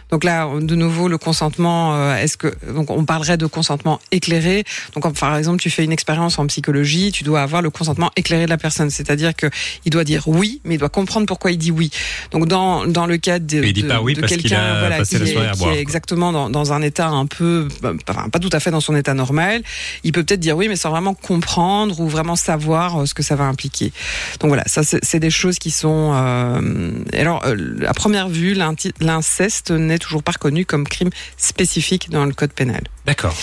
Donc 0.09 0.23
là, 0.23 0.49
de 0.59 0.75
nouveau, 0.75 1.07
le 1.07 1.17
consentement, 1.17 1.95
euh, 1.95 2.15
est-ce 2.15 2.37
que 2.37 2.53
donc 2.73 2.89
on 2.89 3.05
parlerait 3.05 3.37
de 3.37 3.45
consentement 3.45 3.99
éclairé. 4.11 4.63
Donc 4.93 5.11
par 5.19 5.35
exemple, 5.35 5.59
tu 5.59 5.69
fais 5.69 5.83
une 5.83 5.91
expérience 5.91 6.39
en 6.39 6.47
psychologie, 6.47 7.11
tu 7.11 7.23
dois 7.23 7.41
avoir 7.41 7.61
le 7.61 7.69
consentement 7.69 8.11
éclairé 8.15 8.45
de 8.45 8.49
la 8.49 8.57
personne, 8.57 8.89
c'est-à-dire 8.89 9.35
que 9.35 9.47
il 9.85 9.91
doit 9.91 10.03
dire 10.03 10.27
oui, 10.27 10.61
mais 10.63 10.75
il 10.75 10.77
doit 10.77 10.89
comprendre 10.89 11.25
pourquoi 11.25 11.51
il 11.51 11.57
dit 11.57 11.71
oui. 11.71 11.91
Donc 12.31 12.47
dans 12.47 12.85
dans 12.85 13.05
le 13.05 13.17
cas 13.17 13.39
de, 13.39 13.59
Mais 13.59 13.69
il 13.69 13.73
dit 13.73 13.83
de, 13.83 13.87
pas 13.87 14.01
oui 14.01 14.13
de 14.13 14.21
parce 14.21 14.33
qu'il 14.33 14.43
quelqu'un 14.43 14.61
a 14.61 14.79
voilà, 14.79 14.97
passé 14.97 15.19
qui, 15.19 15.33
la 15.33 15.41
est, 15.43 15.47
à 15.47 15.51
qui 15.51 15.59
boire, 15.59 15.71
est 15.71 15.73
quoi. 15.73 15.81
exactement 15.81 16.31
dans, 16.31 16.49
dans 16.49 16.73
un 16.73 16.81
état 16.81 17.07
un 17.07 17.25
peu, 17.25 17.67
enfin, 18.09 18.29
pas 18.29 18.39
tout 18.39 18.49
à 18.51 18.59
fait 18.59 18.71
dans 18.71 18.81
son 18.81 18.95
état 18.95 19.13
normal, 19.13 19.61
il 20.03 20.11
peut 20.11 20.23
peut-être 20.23 20.39
dire 20.39 20.55
oui, 20.55 20.67
mais 20.67 20.75
sans 20.75 20.89
vraiment 20.89 21.13
comprendre 21.13 21.99
ou 21.99 22.07
vraiment 22.07 22.35
savoir 22.35 23.01
euh, 23.01 23.05
ce 23.05 23.13
que 23.13 23.23
ça 23.23 23.35
va 23.35 23.45
impliquer. 23.45 23.91
Donc 24.39 24.49
voilà, 24.49 24.63
ça 24.67 24.81
c'est 24.83 25.19
des 25.19 25.29
choses 25.29 25.59
qui 25.59 25.71
sont. 25.71 26.11
Euh, 26.13 26.91
alors, 27.13 27.43
euh, 27.45 27.55
à 27.87 27.93
première 27.93 28.29
vue, 28.29 28.55
l'inceste 28.99 29.71
n'est 29.71 29.96
toujours 29.99 30.23
pas 30.23 30.31
reconnu 30.33 30.65
comme 30.65 30.87
crime 30.87 31.09
spécifique 31.37 32.09
dans 32.09 32.25
le 32.25 32.33
code 32.33 32.51
pénal. 32.53 32.81
D'accord. 33.05 33.35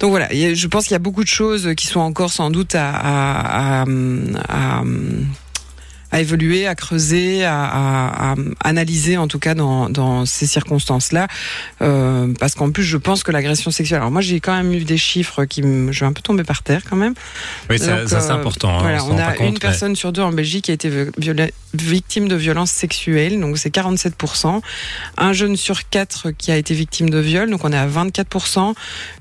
Donc 0.00 0.10
voilà, 0.10 0.28
je 0.32 0.66
pense 0.66 0.84
qu'il 0.84 0.92
y 0.92 0.96
a 0.96 1.00
beaucoup 1.00 1.24
de 1.24 1.28
choses 1.28 1.70
qui 1.76 1.86
sont 1.86 2.00
encore 2.00 2.30
sans 2.32 2.50
doute 2.50 2.74
à, 2.74 2.90
à, 2.90 3.82
à, 3.82 3.84
à- 4.48 4.82
à 6.12 6.20
évoluer, 6.20 6.66
à 6.66 6.74
creuser, 6.74 7.44
à, 7.44 7.64
à- 7.64 8.32
à 8.32 8.34
analyser 8.62 9.16
en 9.16 9.28
tout 9.28 9.38
cas 9.38 9.54
dans, 9.54 9.88
dans 9.90 10.24
ces 10.26 10.46
circonstances-là, 10.46 11.26
Euh, 11.82 12.32
parce 12.40 12.54
qu'en 12.54 12.70
plus 12.70 12.82
je 12.84 12.96
pense 12.96 13.22
que 13.22 13.32
l'agression 13.32 13.70
sexuelle. 13.70 13.98
Alors 13.98 14.10
moi 14.10 14.20
j'ai 14.22 14.40
quand 14.40 14.54
même 14.56 14.72
eu 14.72 14.84
des 14.84 14.96
chiffres 14.98 15.44
qui, 15.44 15.62
me- 15.62 15.92
je 15.92 16.00
vais 16.00 16.06
un 16.06 16.12
peu 16.12 16.22
tomber 16.22 16.44
par 16.44 16.62
terre 16.62 16.82
quand 16.88 16.96
même. 16.96 17.14
Oui, 17.70 17.78
ça, 17.78 17.96
Donc, 18.00 18.08
ça, 18.08 18.20
c'est 18.20 18.30
euh, 18.30 18.34
important. 18.34 18.70
hein, 18.78 18.82
Voilà, 18.82 19.04
on 19.04 19.18
a 19.18 19.32
compte, 19.32 19.46
une 19.46 19.52
mais- 19.54 19.58
personne 19.58 19.94
sur 19.96 20.12
deux 20.12 20.22
en 20.22 20.32
Belgique 20.32 20.64
qui 20.66 20.70
a 20.70 20.74
été 20.74 20.88
viola- 21.18 21.50
victime 21.74 22.28
de 22.28 22.36
violences 22.36 22.70
sexuelles, 22.70 23.38
donc 23.40 23.58
c'est 23.58 23.70
47%. 23.70 24.62
Un 25.18 25.32
jeune 25.32 25.56
sur 25.56 25.88
quatre 25.88 26.30
qui 26.30 26.50
a 26.50 26.56
été 26.56 26.72
victime 26.74 27.10
de 27.10 27.18
viol, 27.18 27.50
donc 27.50 27.64
on 27.64 27.72
est 27.72 27.76
à 27.76 27.86
24%. 27.86 28.74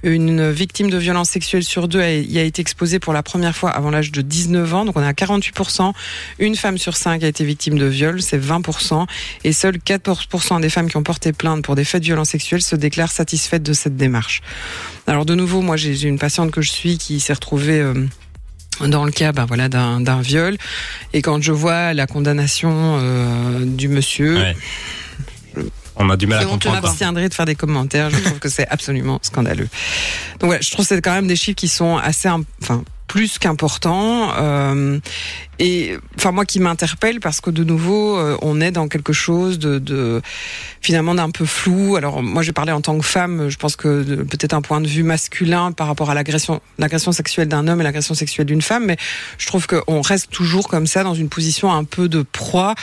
Une 0.03 0.49
victime 0.51 0.89
de 0.89 0.97
violences 0.97 1.29
sexuelles 1.29 1.63
sur 1.63 1.87
deux 1.87 1.99
a, 2.01 2.11
y 2.11 2.39
a 2.39 2.43
été 2.43 2.61
exposée 2.61 2.99
pour 2.99 3.11
la 3.13 3.23
première 3.23 3.55
fois 3.55 3.71
avant 3.71 3.89
l'âge 3.91 4.11
de 4.11 4.21
19 4.21 4.73
ans, 4.73 4.85
donc 4.85 4.95
on 4.97 5.01
est 5.03 5.07
à 5.07 5.13
48%. 5.13 5.93
Une 6.39 6.55
femme 6.55 6.74
sur 6.77 6.95
cinq 6.97 7.23
a 7.23 7.27
été 7.27 7.43
victime 7.43 7.77
de 7.77 7.85
viol, 7.85 8.21
c'est 8.21 8.37
20%. 8.39 9.05
Et 9.43 9.53
seuls 9.53 9.77
14% 9.77 10.61
des 10.61 10.69
femmes 10.69 10.89
qui 10.89 10.97
ont 10.97 11.03
porté 11.03 11.33
plainte 11.33 11.63
pour 11.63 11.75
des 11.75 11.83
faits 11.83 12.01
de 12.01 12.05
violences 12.07 12.29
sexuelles 12.29 12.61
se 12.61 12.75
déclarent 12.75 13.11
satisfaites 13.11 13.63
de 13.63 13.73
cette 13.73 13.95
démarche. 13.97 14.41
Alors 15.07 15.25
de 15.25 15.35
nouveau, 15.35 15.61
moi 15.61 15.77
j'ai 15.77 16.01
une 16.03 16.19
patiente 16.19 16.51
que 16.51 16.61
je 16.61 16.71
suis 16.71 16.97
qui 16.97 17.19
s'est 17.19 17.33
retrouvée... 17.33 17.79
euh, 17.79 17.93
dans 18.81 19.05
le 19.05 19.11
cas 19.11 19.31
ben 19.31 19.45
voilà 19.45 19.69
d'un 19.69 20.21
viol 20.21 20.57
et 21.13 21.21
quand 21.21 21.41
je 21.41 21.53
vois 21.53 21.93
la 21.93 22.07
condamnation 22.07 22.97
euh, 22.99 23.63
du 23.63 23.87
monsieur 23.87 24.35
Ouais. 24.35 24.53
on 25.95 26.09
a 26.09 26.17
du 26.17 26.27
mal 26.27 26.39
à 26.39 26.43
comprendre. 26.43 26.79
quoi. 26.81 26.89
m'abstiendrai 26.89 27.29
de 27.29 27.33
faire 27.33 27.45
des 27.45 27.55
commentaires. 27.55 28.09
Je 28.09 28.17
trouve 28.19 28.39
que 28.39 28.49
c'est 28.49 28.67
absolument 28.67 29.19
scandaleux. 29.21 29.69
Donc 30.41 30.49
ouais, 30.49 30.59
je 30.61 30.71
trouve 30.71 30.85
que 30.85 30.93
c'est 30.93 31.01
quand 31.01 31.13
même 31.13 31.27
des 31.27 31.37
chiffres 31.37 31.55
qui 31.55 31.69
sont 31.69 31.95
assez, 31.95 32.27
enfin, 32.61 32.83
plus 33.15 33.39
qu'importants. 33.39 34.33
Euh, 34.37 34.99
et 35.57 35.97
enfin 36.17 36.33
moi 36.33 36.43
qui 36.43 36.59
m'interpelle 36.59 37.21
parce 37.21 37.39
que 37.39 37.49
de 37.49 37.63
nouveau 37.63 38.17
euh, 38.17 38.37
on 38.41 38.59
est 38.59 38.71
dans 38.71 38.89
quelque 38.89 39.13
chose 39.13 39.57
de, 39.57 39.79
de 39.79 40.21
finalement 40.81 41.15
d'un 41.15 41.29
peu 41.29 41.45
flou. 41.45 41.95
Alors 41.95 42.21
moi 42.21 42.41
je 42.41 42.47
vais 42.47 42.53
parler 42.53 42.73
en 42.73 42.81
tant 42.81 42.97
que 42.97 43.05
femme, 43.05 43.47
je 43.47 43.55
pense 43.55 43.77
que 43.77 44.03
peut-être 44.23 44.53
un 44.53 44.61
point 44.61 44.81
de 44.81 44.87
vue 44.87 45.03
masculin 45.03 45.71
par 45.71 45.87
rapport 45.87 46.09
à 46.09 46.13
l'agression 46.13 46.59
l'agression 46.77 47.13
sexuelle 47.13 47.47
d'un 47.47 47.69
homme 47.69 47.79
et 47.79 47.85
l'agression 47.85 48.15
sexuelle 48.15 48.47
d'une 48.47 48.61
femme, 48.61 48.83
mais 48.85 48.97
je 49.37 49.47
trouve 49.47 49.65
qu'on 49.65 50.01
reste 50.01 50.29
toujours 50.29 50.67
comme 50.67 50.85
ça 50.85 51.05
dans 51.05 51.13
une 51.13 51.29
position 51.29 51.71
un 51.71 51.85
peu 51.85 52.09
de 52.09 52.21
proie, 52.21 52.75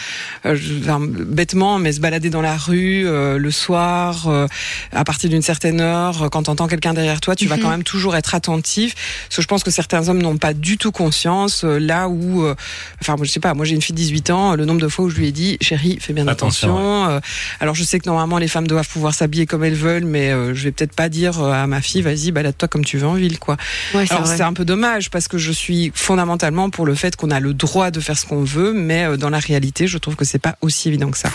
euh, 0.46 0.56
enfin, 0.80 0.98
bêtement, 1.02 1.78
mais 1.78 1.92
se 1.92 2.00
balader 2.00 2.30
dans 2.30 2.40
la 2.40 2.56
rue 2.56 3.06
euh, 3.06 3.36
le 3.36 3.50
soir 3.50 4.28
euh, 4.28 4.46
à 4.92 5.04
partir 5.04 5.28
d'une 5.28 5.42
certaine 5.42 5.82
heure, 5.82 6.30
quand 6.32 6.44
t'entends 6.44 6.68
quelqu'un 6.68 6.94
derrière 6.94 7.20
toi, 7.20 7.36
tu 7.36 7.46
vas 7.48 7.56
Mhm. 7.56 7.62
quand 7.62 7.70
même 7.70 7.82
toujours 7.84 8.16
être 8.16 8.34
attentif. 8.34 8.94
Parce 9.28 9.36
que 9.36 9.42
je 9.42 9.46
pense 9.46 9.62
que 9.62 9.70
certains 9.70 10.08
hommes 10.08 10.21
n'ont 10.22 10.38
pas 10.38 10.54
du 10.54 10.78
tout 10.78 10.92
conscience 10.92 11.64
euh, 11.64 11.78
là 11.78 12.08
où 12.08 12.44
euh, 12.44 12.54
Enfin, 13.00 13.16
je 13.22 13.28
sais 13.28 13.40
pas. 13.40 13.54
Moi, 13.54 13.64
j'ai 13.64 13.74
une 13.74 13.82
fille 13.82 13.94
de 13.94 14.00
18 14.00 14.30
ans. 14.30 14.54
Le 14.54 14.64
nombre 14.64 14.80
de 14.80 14.88
fois 14.88 15.04
où 15.04 15.10
je 15.10 15.16
lui 15.16 15.26
ai 15.26 15.32
dit, 15.32 15.58
chérie, 15.60 15.98
fais 16.00 16.12
bien 16.12 16.26
Attention, 16.28 16.76
attention. 16.76 17.10
Euh, 17.10 17.20
alors, 17.60 17.74
je 17.74 17.82
sais 17.84 17.98
que 17.98 18.08
normalement, 18.08 18.38
les 18.38 18.48
femmes 18.48 18.66
doivent 18.66 18.88
pouvoir 18.88 19.14
s'habiller 19.14 19.46
comme 19.46 19.64
elles 19.64 19.74
veulent, 19.74 20.04
mais 20.04 20.30
euh, 20.30 20.54
je 20.54 20.64
vais 20.64 20.72
peut-être 20.72 20.94
pas 20.94 21.08
dire 21.08 21.42
à 21.42 21.66
ma 21.66 21.80
fille, 21.80 22.02
vas-y, 22.02 22.30
balade-toi 22.30 22.68
comme 22.68 22.84
tu 22.84 22.98
veux 22.98 23.06
en 23.06 23.14
ville, 23.14 23.38
quoi. 23.38 23.56
Ouais, 23.94 24.04
Alors, 24.10 24.26
c'est 24.26 24.42
un 24.42 24.52
peu 24.52 24.64
dommage 24.64 25.10
parce 25.10 25.28
que 25.28 25.38
je 25.38 25.50
suis 25.52 25.90
fondamentalement 25.94 26.70
pour 26.70 26.86
le 26.86 26.94
fait 26.94 27.16
qu'on 27.16 27.30
a 27.30 27.40
le 27.40 27.54
droit 27.54 27.90
de 27.90 28.00
faire 28.00 28.16
ce 28.16 28.26
qu'on 28.26 28.44
veut, 28.44 28.72
mais 28.72 29.04
euh, 29.04 29.16
dans 29.16 29.30
la 29.30 29.38
réalité, 29.38 29.86
je 29.86 29.98
trouve 29.98 30.14
que 30.16 30.24
c'est 30.24 30.38
pas 30.38 30.56
aussi 30.60 30.88
évident 30.88 31.10
que 31.10 31.18
ça. 31.18 31.30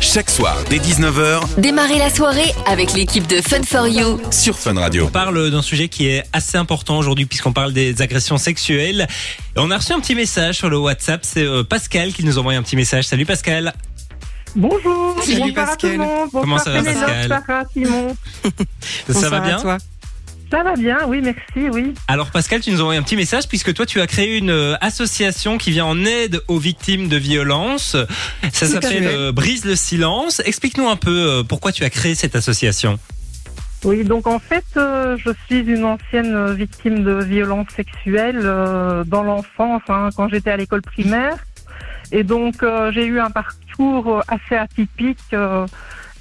Chaque 0.00 0.30
soir, 0.30 0.56
dès 0.70 0.78
19h, 0.78 1.40
Démarrez 1.58 1.98
la 1.98 2.10
soirée 2.10 2.54
avec 2.66 2.94
l'équipe 2.94 3.26
de 3.26 3.40
Fun 3.42 3.62
for 3.62 3.86
You. 3.86 4.20
sur 4.30 4.58
Fun 4.58 4.74
Radio. 4.74 5.06
On 5.06 5.10
parle 5.10 5.50
d'un 5.50 5.62
sujet 5.62 5.88
qui 5.88 6.06
est 6.08 6.22
assez 6.32 6.56
important 6.56 6.98
aujourd'hui 6.98 7.26
puisqu'on 7.26 7.52
parle 7.52 7.72
des 7.72 8.00
agressions 8.02 8.19
sexuelles. 8.20 9.06
Et 9.56 9.58
on 9.58 9.70
a 9.70 9.78
reçu 9.78 9.92
un 9.92 10.00
petit 10.00 10.14
message 10.14 10.56
sur 10.56 10.70
le 10.70 10.78
WhatsApp. 10.78 11.20
C'est 11.24 11.44
euh, 11.44 11.64
Pascal 11.64 12.12
qui 12.12 12.24
nous 12.24 12.38
envoie 12.38 12.52
un 12.54 12.62
petit 12.62 12.76
message. 12.76 13.04
Salut 13.04 13.26
Pascal. 13.26 13.72
Bonjour, 14.56 15.16
Salut, 15.22 15.52
bonsoir 15.52 15.54
Pascal. 15.54 15.70
à 15.70 15.76
tout 15.76 15.86
le 15.86 15.96
monde. 15.98 16.28
Bonsoir 16.32 16.42
Comment 16.42 16.58
ça 16.58 16.70
va, 16.70 16.82
Pascal 16.82 17.28
Sarah, 17.28 17.62
Simon. 17.72 18.16
Ça 18.44 18.52
Bonsoir 19.08 19.30
va 19.30 19.36
à 19.36 19.40
bien 19.40 19.60
toi. 19.60 19.78
Ça 20.50 20.64
va 20.64 20.74
bien, 20.74 20.98
oui, 21.06 21.20
merci, 21.22 21.70
oui. 21.72 21.94
Alors 22.08 22.32
Pascal, 22.32 22.60
tu 22.60 22.72
nous 22.72 22.80
envoies 22.80 22.96
un 22.96 23.02
petit 23.02 23.14
message 23.14 23.46
puisque 23.46 23.72
toi 23.72 23.86
tu 23.86 24.00
as 24.00 24.08
créé 24.08 24.36
une 24.36 24.50
euh, 24.50 24.74
association 24.80 25.58
qui 25.58 25.70
vient 25.70 25.84
en 25.84 26.04
aide 26.04 26.40
aux 26.48 26.58
victimes 26.58 27.08
de 27.08 27.16
violences. 27.16 27.94
Ça 28.52 28.66
s'appelle 28.66 29.06
euh, 29.06 29.30
Brise 29.30 29.64
le 29.64 29.76
silence. 29.76 30.42
Explique-nous 30.44 30.88
un 30.88 30.96
peu 30.96 31.10
euh, 31.10 31.42
pourquoi 31.44 31.70
tu 31.70 31.84
as 31.84 31.90
créé 31.90 32.16
cette 32.16 32.34
association. 32.34 32.98
Oui, 33.84 34.04
donc 34.04 34.26
en 34.26 34.38
fait, 34.38 34.64
euh, 34.76 35.16
je 35.16 35.30
suis 35.46 35.60
une 35.60 35.84
ancienne 35.84 36.52
victime 36.52 37.02
de 37.02 37.14
violences 37.14 37.70
sexuelles 37.74 38.42
euh, 38.44 39.04
dans 39.04 39.22
l'enfance, 39.22 39.82
hein, 39.88 40.10
quand 40.14 40.28
j'étais 40.28 40.50
à 40.50 40.56
l'école 40.58 40.82
primaire. 40.82 41.38
Et 42.12 42.22
donc, 42.22 42.62
euh, 42.62 42.92
j'ai 42.92 43.06
eu 43.06 43.20
un 43.20 43.30
parcours 43.30 44.22
assez 44.28 44.54
atypique. 44.56 45.18
euh, 45.32 45.66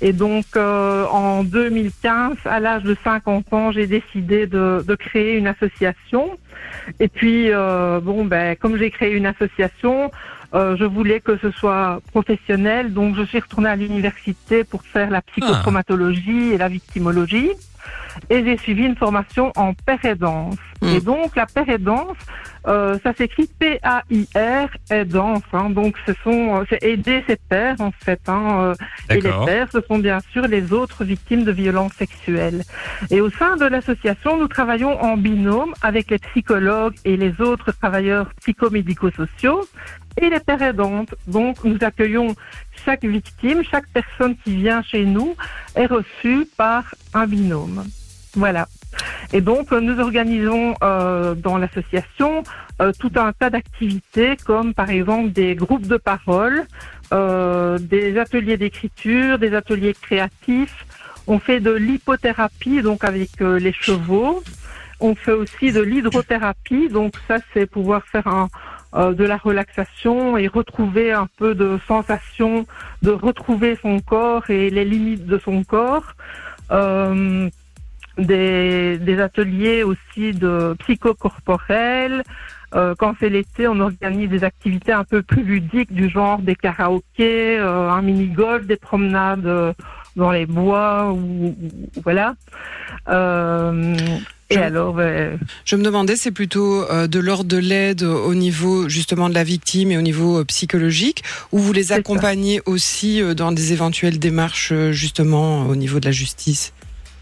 et 0.01 0.13
donc, 0.13 0.45
euh, 0.55 1.05
en 1.07 1.43
2015, 1.43 2.37
à 2.45 2.61
l'âge 2.61 2.83
de 2.83 2.95
50 3.03 3.51
ans, 3.53 3.71
j'ai 3.73 3.85
décidé 3.85 4.47
de, 4.47 4.81
de 4.87 4.95
créer 4.95 5.35
une 5.35 5.47
association. 5.47 6.37
Et 7.01 7.09
puis, 7.09 7.51
euh, 7.51 7.99
bon, 7.99 8.23
ben, 8.23 8.55
comme 8.55 8.77
j'ai 8.77 8.91
créé 8.91 9.11
une 9.11 9.25
association, 9.25 10.11
euh, 10.53 10.75
je 10.77 10.83
voulais 10.83 11.19
que 11.19 11.37
ce 11.37 11.51
soit 11.51 12.01
professionnel. 12.11 12.93
Donc, 12.93 13.15
je 13.15 13.23
suis 13.23 13.39
retournée 13.39 13.69
à 13.69 13.75
l'université 13.75 14.63
pour 14.63 14.83
faire 14.83 15.09
la 15.09 15.21
psychotraumatologie 15.21 16.53
et 16.53 16.57
la 16.57 16.69
victimologie. 16.69 17.51
Et 18.29 18.43
j'ai 18.43 18.57
suivi 18.57 18.83
une 18.83 18.95
formation 18.95 19.51
en 19.55 19.73
paire-aidance. 19.73 20.55
Mm. 20.81 20.87
Et 20.87 21.01
donc, 21.01 21.35
la 21.35 21.45
paire-aidance, 21.45 22.17
euh, 22.67 22.97
ça 23.03 23.13
s'écrit 23.13 23.49
P-A-I-R, 23.59 24.69
aidance. 24.89 25.43
Hein. 25.53 25.69
Donc, 25.69 25.95
ce 26.05 26.13
sont, 26.23 26.57
euh, 26.57 26.63
c'est 26.69 26.83
aider 26.83 27.23
ses 27.27 27.35
pairs, 27.35 27.75
en 27.79 27.91
fait. 27.91 28.21
Hein. 28.27 28.59
euh, 28.59 28.75
et 29.09 29.21
les 29.21 29.31
pairs, 29.45 29.67
ce 29.71 29.81
sont 29.81 29.97
bien 29.97 30.19
sûr 30.31 30.47
les 30.47 30.73
autres 30.73 31.03
victimes 31.03 31.43
de 31.43 31.51
violences 31.51 31.93
sexuelles. 31.93 32.63
Et 33.09 33.21
au 33.21 33.29
sein 33.29 33.57
de 33.57 33.65
l'association, 33.65 34.37
nous 34.37 34.47
travaillons 34.47 35.01
en 35.01 35.17
binôme 35.17 35.73
avec 35.81 36.11
les 36.11 36.19
psychologues 36.19 36.95
et 37.05 37.17
les 37.17 37.41
autres 37.41 37.71
travailleurs 37.71 38.31
psychomédico-sociaux 38.41 39.65
et 40.21 40.29
les 40.29 40.39
pères 40.39 40.61
aidantes. 40.61 41.15
Donc, 41.27 41.63
nous 41.63 41.77
accueillons 41.81 42.35
chaque 42.85 43.03
victime, 43.03 43.63
chaque 43.69 43.87
personne 43.93 44.35
qui 44.43 44.55
vient 44.55 44.81
chez 44.81 45.05
nous 45.05 45.35
est 45.75 45.85
reçue 45.85 46.47
par 46.57 46.83
un 47.13 47.25
binôme. 47.25 47.83
Voilà. 48.35 48.67
Et 49.33 49.41
donc, 49.41 49.71
nous 49.71 49.99
organisons 49.99 50.73
euh, 50.83 51.35
dans 51.35 51.57
l'association 51.57 52.43
euh, 52.81 52.91
tout 52.97 53.11
un 53.15 53.31
tas 53.33 53.49
d'activités, 53.49 54.37
comme 54.37 54.73
par 54.73 54.89
exemple 54.89 55.31
des 55.31 55.55
groupes 55.55 55.87
de 55.87 55.97
parole, 55.97 56.65
euh, 57.13 57.77
des 57.77 58.17
ateliers 58.17 58.57
d'écriture, 58.57 59.37
des 59.39 59.53
ateliers 59.53 59.95
créatifs. 59.99 60.85
On 61.27 61.39
fait 61.39 61.59
de 61.59 61.71
l'hypothérapie, 61.71 62.81
donc 62.81 63.03
avec 63.03 63.41
euh, 63.41 63.59
les 63.59 63.73
chevaux. 63.73 64.43
On 64.99 65.15
fait 65.15 65.31
aussi 65.31 65.71
de 65.71 65.81
l'hydrothérapie, 65.81 66.89
donc 66.89 67.13
ça 67.27 67.37
c'est 67.53 67.65
pouvoir 67.65 68.03
faire 68.05 68.27
un, 68.27 68.49
euh, 68.95 69.13
de 69.13 69.23
la 69.23 69.37
relaxation 69.37 70.35
et 70.35 70.47
retrouver 70.47 71.11
un 71.11 71.27
peu 71.37 71.53
de 71.53 71.79
sensation, 71.87 72.65
de 73.03 73.11
retrouver 73.11 73.77
son 73.81 73.99
corps 73.99 74.49
et 74.49 74.71
les 74.71 74.83
limites 74.83 75.27
de 75.27 75.37
son 75.37 75.63
corps. 75.63 76.15
Euh, 76.71 77.49
des, 78.19 78.97
des 78.97 79.19
ateliers 79.19 79.83
aussi 79.83 80.33
de 80.33 80.75
psychocorporel. 80.79 82.23
Euh, 82.75 82.93
quand 82.97 83.15
c'est 83.19 83.29
l'été, 83.29 83.67
on 83.67 83.79
organise 83.79 84.29
des 84.29 84.43
activités 84.43 84.91
un 84.91 85.03
peu 85.03 85.23
plus 85.23 85.41
ludiques 85.43 85.91
du 85.91 86.07
genre 86.09 86.37
des 86.39 86.55
karaokés, 86.55 87.57
euh, 87.57 87.89
un 87.89 88.01
mini-golf, 88.03 88.67
des 88.67 88.75
promenades 88.75 89.47
euh, 89.47 89.73
dans 90.15 90.31
les 90.31 90.45
bois 90.45 91.11
ou, 91.11 91.47
ou- 91.47 91.55
voilà. 92.03 92.35
Euh, 93.07 93.95
et 94.51 94.55
Je- 94.55 94.59
alors, 94.59 94.93
ben, 94.93 95.39
Je 95.65 95.75
me 95.75 95.83
demandais, 95.83 96.15
c'est 96.15 96.31
plutôt 96.31 96.85
de 97.07 97.19
l'ordre 97.19 97.45
de 97.49 97.57
l'aide 97.57 98.03
au 98.03 98.33
niveau 98.35 98.89
justement 98.89 99.29
de 99.29 99.33
la 99.35 99.43
victime 99.43 99.91
et 99.91 99.97
au 99.97 100.01
niveau 100.01 100.43
psychologique, 100.45 101.23
ou 101.51 101.59
vous 101.59 101.73
les 101.73 101.83
ça. 101.85 101.95
accompagnez 101.95 102.61
aussi 102.65 103.21
dans 103.35 103.51
des 103.51 103.73
éventuelles 103.73 104.19
démarches 104.19 104.73
justement 104.91 105.67
au 105.67 105.75
niveau 105.75 105.99
de 105.99 106.05
la 106.05 106.11
justice? 106.11 106.73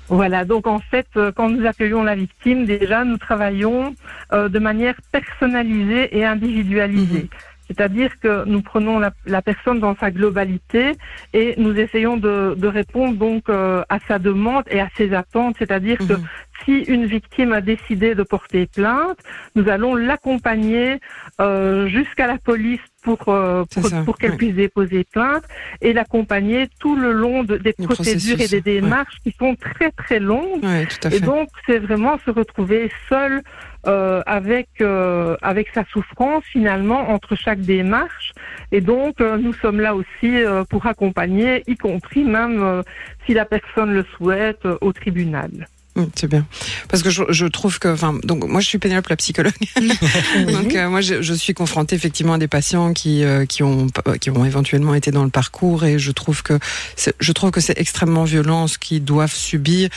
Voilà, 0.10 0.46
donc 0.46 0.68
en 0.68 0.80
fait, 0.80 1.08
euh, 1.18 1.32
quand 1.36 1.50
nous 1.50 1.66
accueillons 1.66 2.04
la 2.04 2.16
victime, 2.16 2.66
déjà, 2.66 3.04
nous 3.04 3.18
travaillons 3.18 3.94
euh, 4.34 4.48
de 4.50 4.60
manière 4.60 4.96
personnalisée 5.12 6.18
et 6.18 6.26
individualisée. 6.26 7.24
Mhm. 7.24 7.30
C'est-à-dire 7.68 8.18
que 8.22 8.46
nous 8.46 8.62
prenons 8.62 8.98
la, 8.98 9.12
la 9.26 9.42
personne 9.42 9.82
dans 9.82 9.94
sa 9.98 10.10
globalité 10.10 10.94
et 11.34 11.54
nous 11.58 11.78
essayons 11.78 12.16
de, 12.16 12.56
de 12.58 12.68
répondre 12.68 13.18
donc 13.18 13.50
euh, 13.50 13.84
à 13.90 14.00
sa 14.08 14.20
demande 14.20 14.64
et 14.72 14.80
à 14.80 14.88
ses 14.96 15.14
attentes. 15.14 15.56
C'est-à-dire 15.60 15.98
que 15.98 16.14
Mhm. 16.14 16.24
Si 16.66 16.80
une 16.84 17.06
victime 17.06 17.54
a 17.54 17.62
décidé 17.62 18.16
de 18.16 18.24
porter 18.24 18.66
plainte, 18.68 19.18
nous 19.56 19.70
allons 19.70 19.96
l'accompagner 19.96 21.00
euh, 21.40 21.88
jusqu'à 21.88 22.28
la 22.28 22.38
police 22.38 22.80
pour, 23.04 23.30
euh, 23.30 23.64
pour, 23.74 23.90
pour 24.06 24.18
qu'elle 24.18 24.32
ouais. 24.32 24.38
puisse 24.38 24.56
déposer 24.56 25.06
plainte 25.06 25.44
et 25.82 25.94
l'accompagner 25.94 26.68
tout 26.80 26.96
le 26.96 27.12
long 27.14 27.44
de- 27.44 27.58
des 27.58 27.74
Du 27.78 27.86
procédures 27.86 28.42
et 28.42 28.48
des 28.48 28.58
ouais. 28.58 28.62
démarches 28.82 29.18
qui 29.24 29.34
sont 29.40 29.56
très 29.56 29.92
très 29.92 30.20
longues. 30.20 30.66
À 30.66 30.82
Et 31.14 31.20
donc, 31.22 31.48
c'est 31.66 31.80
vraiment 31.80 32.18
se 32.26 32.32
retrouver 32.32 32.92
seul 33.08 33.42
euh, 33.86 34.22
avec 34.26 34.68
euh, 34.82 35.38
avec 35.42 35.70
sa 35.74 35.86
souffrance 35.86 36.44
finalement 36.52 37.10
entre 37.10 37.36
chaque 37.36 37.62
démarche. 37.62 38.34
Et 38.74 38.82
donc, 38.82 39.22
euh, 39.22 39.38
nous 39.38 39.54
sommes 39.54 39.80
là 39.80 39.96
aussi 39.96 40.10
euh, 40.24 40.64
pour 40.66 40.86
accompagner, 40.88 41.64
y 41.68 41.78
compris 41.78 42.24
même 42.26 42.62
euh, 42.62 42.82
si 43.26 43.34
la 43.34 43.46
personne 43.46 43.94
le 43.94 44.04
souhaite, 44.18 44.66
euh, 44.66 44.78
au 44.82 44.92
tribunal. 44.92 45.68
Mm, 45.98 46.06
C'est 46.16 46.28
bien. 46.28 46.46
Parce 46.90 47.02
que 47.04 47.10
je, 47.10 47.24
je 47.30 47.46
trouve 47.48 47.80
que, 47.80 47.88
enfin, 47.90 48.18
donc 48.24 48.48
moi 48.48 48.62
je 48.62 48.68
suis 48.68 48.78
Pénélope 48.78 49.08
la 49.08 49.16
psychologue. 49.18 49.54
donc 50.52 50.76
euh, 50.76 50.90
moi 50.90 51.02
je, 51.02 51.22
je 51.22 51.34
suis 51.34 51.54
confrontée 51.54 51.96
effectivement 51.96 52.34
à 52.34 52.38
des 52.38 52.48
patients 52.48 52.94
qui 52.94 53.24
euh, 53.24 53.46
qui 53.46 53.64
ont 53.64 53.88
qui 54.22 54.30
ont 54.30 54.46
éventuellement 54.46 54.94
été 54.94 55.12
dans 55.12 55.24
le 55.24 55.30
parcours 55.30 55.84
et 55.86 55.98
je 56.00 56.12
trouve 56.12 56.44
que 56.44 56.60
c'est- 56.96 57.16
je 57.20 57.32
trouve 57.32 57.52
que 57.52 57.62
c'est 57.62 57.78
extrêmement 57.80 58.24
violent 58.26 58.68
ce 58.68 58.78
qu'ils 58.78 59.04
doivent 59.04 59.34
subir 59.34 59.90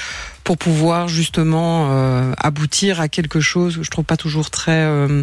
pour 0.42 0.57
pouvoir 0.59 1.09
justement 1.09 1.88
euh, 1.90 2.33
aboutir 2.38 3.00
à 3.00 3.09
quelque 3.09 3.40
chose 3.40 3.76
que 3.76 3.83
je 3.83 3.90
trouve 3.90 4.04
pas 4.07 4.16
toujours 4.16 4.50
très 4.50 4.73
euh, 4.85 5.23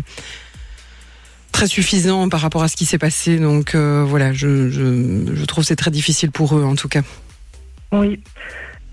très 1.51 1.67
suffisant 1.67 2.29
par 2.29 2.41
rapport 2.41 2.61
à 2.63 2.67
ce 2.67 2.75
qui 2.75 2.85
s'est 2.85 2.99
passé. 2.99 3.37
Donc 3.39 3.73
euh, 3.73 4.03
voilà, 4.07 4.31
je, 4.33 4.69
je, 4.69 5.33
je 5.33 5.45
trouve 5.45 5.63
que 5.63 5.67
c'est 5.67 5.75
très 5.75 5.91
difficile 5.91 6.29
pour 6.31 6.55
eux 6.55 6.63
en 6.63 6.75
tout 6.75 6.87
cas. 6.87 7.01
Oui. 7.91 8.19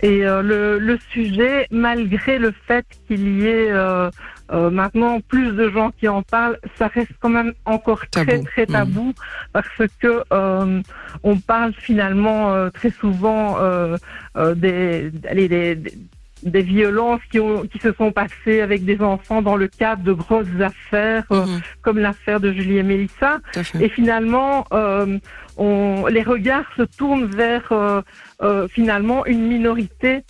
Et 0.05 0.27
euh, 0.27 0.43
le, 0.43 0.79
le 0.79 0.99
sujet, 1.13 1.67
malgré 1.71 2.39
le 2.39 2.53
fait 2.67 2.85
qu'il 3.07 3.27
y 3.41 3.47
ait 3.47 3.71
euh, 3.71 4.11
euh, 4.53 4.69
maintenant, 4.69 5.21
plus 5.23 5.53
de 5.53 5.71
gens 5.71 5.91
qui 5.99 6.07
en 6.09 6.23
parlent, 6.23 6.59
ça 6.79 6.89
reste 6.89 7.13
quand 7.21 7.31
même 7.31 7.55
encore 7.65 8.03
très 8.11 8.27
Tabou. 8.27 8.45
très 8.45 8.67
tabou 8.67 9.13
parce 9.55 9.67
que 10.01 10.23
euh, 10.31 10.83
on 11.23 11.37
parle 11.39 11.73
finalement 11.73 12.53
euh, 12.53 12.69
très 12.69 12.91
souvent 12.91 13.57
euh, 13.61 13.97
euh, 14.37 14.55
des, 14.55 15.11
allez, 15.27 15.49
des, 15.49 15.75
des- 15.77 15.95
des 16.45 16.63
violences 16.63 17.21
qui, 17.31 17.41
ont, 17.41 17.63
qui 17.63 17.79
se 17.79 17.93
sont 17.93 18.13
passées 18.13 18.61
avec 18.61 18.85
des 18.85 19.01
enfants 19.01 19.43
dans 19.43 19.57
le 19.57 19.69
cadre 19.69 20.03
de 20.03 20.13
grosses 20.13 20.47
affaires, 20.61 21.25
euh, 21.31 21.45
Mhm, 21.45 21.61
comme 21.83 21.99
l'affaire 21.99 22.41
de 22.41 22.53
Julie 22.53 22.79
et 22.79 22.83
Mélissa. 22.83 23.41
Et 23.81 23.89
finalement, 23.89 24.67
euh, 24.73 25.19
on, 25.57 26.07
les 26.07 26.23
regards 26.23 26.71
se 26.77 26.83
tournent 26.83 27.27
vers 27.27 27.71
euh, 27.73 28.03
euh, 28.43 28.69
finalement 28.69 29.25
une 29.27 29.47
minorité. 29.47 30.25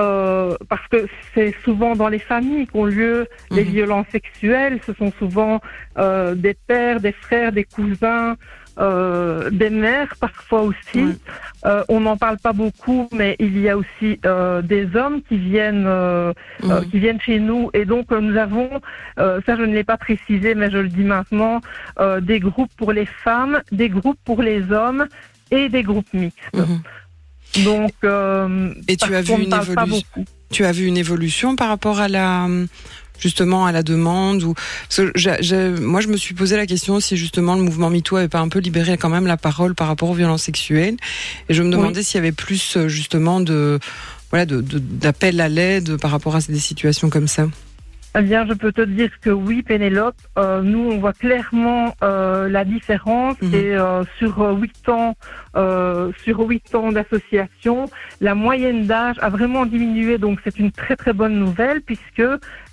Euh, 0.00 0.56
parce 0.68 0.86
que 0.92 1.00
c'est 1.34 1.52
souvent 1.64 1.92
dans 2.00 2.08
les 2.08 2.18
familles 2.32 2.66
qu'ont 2.70 2.86
lieu 3.00 3.16
les 3.50 3.64
Mhm. 3.64 3.70
violences 3.76 4.06
sexuelles. 4.16 4.76
Ce 4.86 4.92
sont 5.00 5.12
souvent 5.18 5.54
euh, 5.98 6.34
des 6.46 6.54
pères, 6.68 7.00
des 7.00 7.12
frères, 7.26 7.52
des 7.52 7.64
cousins, 7.76 8.36
euh, 8.78 9.50
des 9.50 9.68
mères 9.84 10.12
parfois 10.26 10.62
aussi. 10.70 11.04
On 11.94 12.00
n'en 12.06 12.16
parle 12.16 12.38
pas 12.38 12.54
beaucoup, 12.62 13.02
mais 13.12 13.36
il 13.38 13.54
y 13.60 13.68
a 13.68 13.76
aussi 13.76 14.10
des 14.74 14.84
hommes 15.00 15.18
qui 15.28 15.36
viennent 15.52 15.88
Mhm. 16.62 16.82
qui 16.90 16.98
viennent 17.04 17.20
chez 17.20 17.38
nous. 17.48 17.62
Et 17.78 17.84
donc, 17.84 18.04
nous 18.26 18.36
avons, 18.46 18.70
ça 19.18 19.52
je 19.60 19.64
ne 19.70 19.74
l'ai 19.76 19.84
pas 19.92 19.98
précisé, 20.06 20.54
mais 20.54 20.70
je 20.70 20.78
le 20.78 20.88
dis 20.88 21.04
maintenant, 21.16 21.60
des 22.30 22.40
groupes 22.40 22.72
pour 22.80 22.92
les 22.92 23.06
femmes, 23.26 23.60
des 23.72 23.90
groupes 23.96 24.20
pour 24.24 24.40
les 24.50 24.60
hommes 24.72 25.04
et 25.50 25.68
des 25.68 25.82
groupes 25.82 26.12
mixtes. 26.14 26.54
Mhm. 26.54 26.80
Donc, 27.64 27.92
euh, 28.04 28.72
Et 28.88 28.96
tu 28.96 29.14
as 29.14 29.22
vu 29.22 29.32
une 29.34 29.52
évolution 29.52 29.74
beaucoup. 29.86 30.24
Tu 30.52 30.64
as 30.64 30.72
vu 30.72 30.86
une 30.86 30.96
évolution 30.96 31.56
par 31.56 31.68
rapport 31.68 32.00
à 32.00 32.08
la 32.08 32.48
justement 33.18 33.66
à 33.66 33.72
la 33.72 33.82
demande 33.82 34.42
ou 34.42 34.54
parce 34.54 34.96
que 34.96 35.78
moi 35.78 36.00
je 36.00 36.08
me 36.08 36.16
suis 36.16 36.32
posé 36.34 36.56
la 36.56 36.64
question 36.66 37.00
si 37.00 37.18
justement 37.18 37.54
le 37.54 37.62
mouvement 37.62 37.90
MeToo 37.90 38.16
avait 38.16 38.28
pas 38.28 38.38
un 38.40 38.48
peu 38.48 38.60
libéré 38.60 38.96
quand 38.96 39.10
même 39.10 39.26
la 39.26 39.36
parole 39.36 39.74
par 39.74 39.88
rapport 39.88 40.08
aux 40.08 40.14
violences 40.14 40.44
sexuelles 40.44 40.96
et 41.50 41.52
je 41.54 41.62
me 41.62 41.70
demandais 41.70 42.02
s'il 42.02 42.14
y 42.14 42.18
avait 42.18 42.32
plus 42.32 42.78
euh, 42.78 42.88
justement 42.88 43.40
de 43.40 43.78
voilà 44.30 44.46
de 44.46 44.62
de- 44.62 44.78
d'appels 44.78 45.38
à 45.42 45.50
l'aide 45.50 45.98
par 45.98 46.10
rapport 46.12 46.34
à 46.34 46.40
des 46.40 46.58
situations 46.58 47.10
comme 47.10 47.28
ça. 47.28 47.46
Eh 48.18 48.22
bien, 48.22 48.44
je 48.44 48.54
peux 48.54 48.72
te 48.72 48.80
dire 48.80 49.10
que 49.20 49.30
oui, 49.30 49.62
Pénélope, 49.62 50.16
euh, 50.36 50.62
nous, 50.62 50.80
on 50.80 50.98
voit 50.98 51.12
clairement 51.12 51.94
euh, 52.02 52.48
la 52.48 52.64
différence 52.64 53.36
Mhm. 53.40 53.54
et 53.54 53.76
euh, 53.76 54.04
sur 54.18 54.42
euh, 54.42 54.52
huit 54.54 54.88
ans, 54.88 55.14
euh, 55.56 56.10
sur 56.24 56.40
huit 56.40 56.74
ans 56.74 56.90
d'association, 56.90 57.88
la 58.20 58.34
moyenne 58.34 58.86
d'âge 58.86 59.16
a 59.20 59.30
vraiment 59.30 59.64
diminué. 59.64 60.18
Donc, 60.18 60.40
c'est 60.42 60.58
une 60.58 60.72
très 60.72 60.96
très 60.96 61.12
bonne 61.12 61.38
nouvelle 61.38 61.82
puisque 61.82 62.22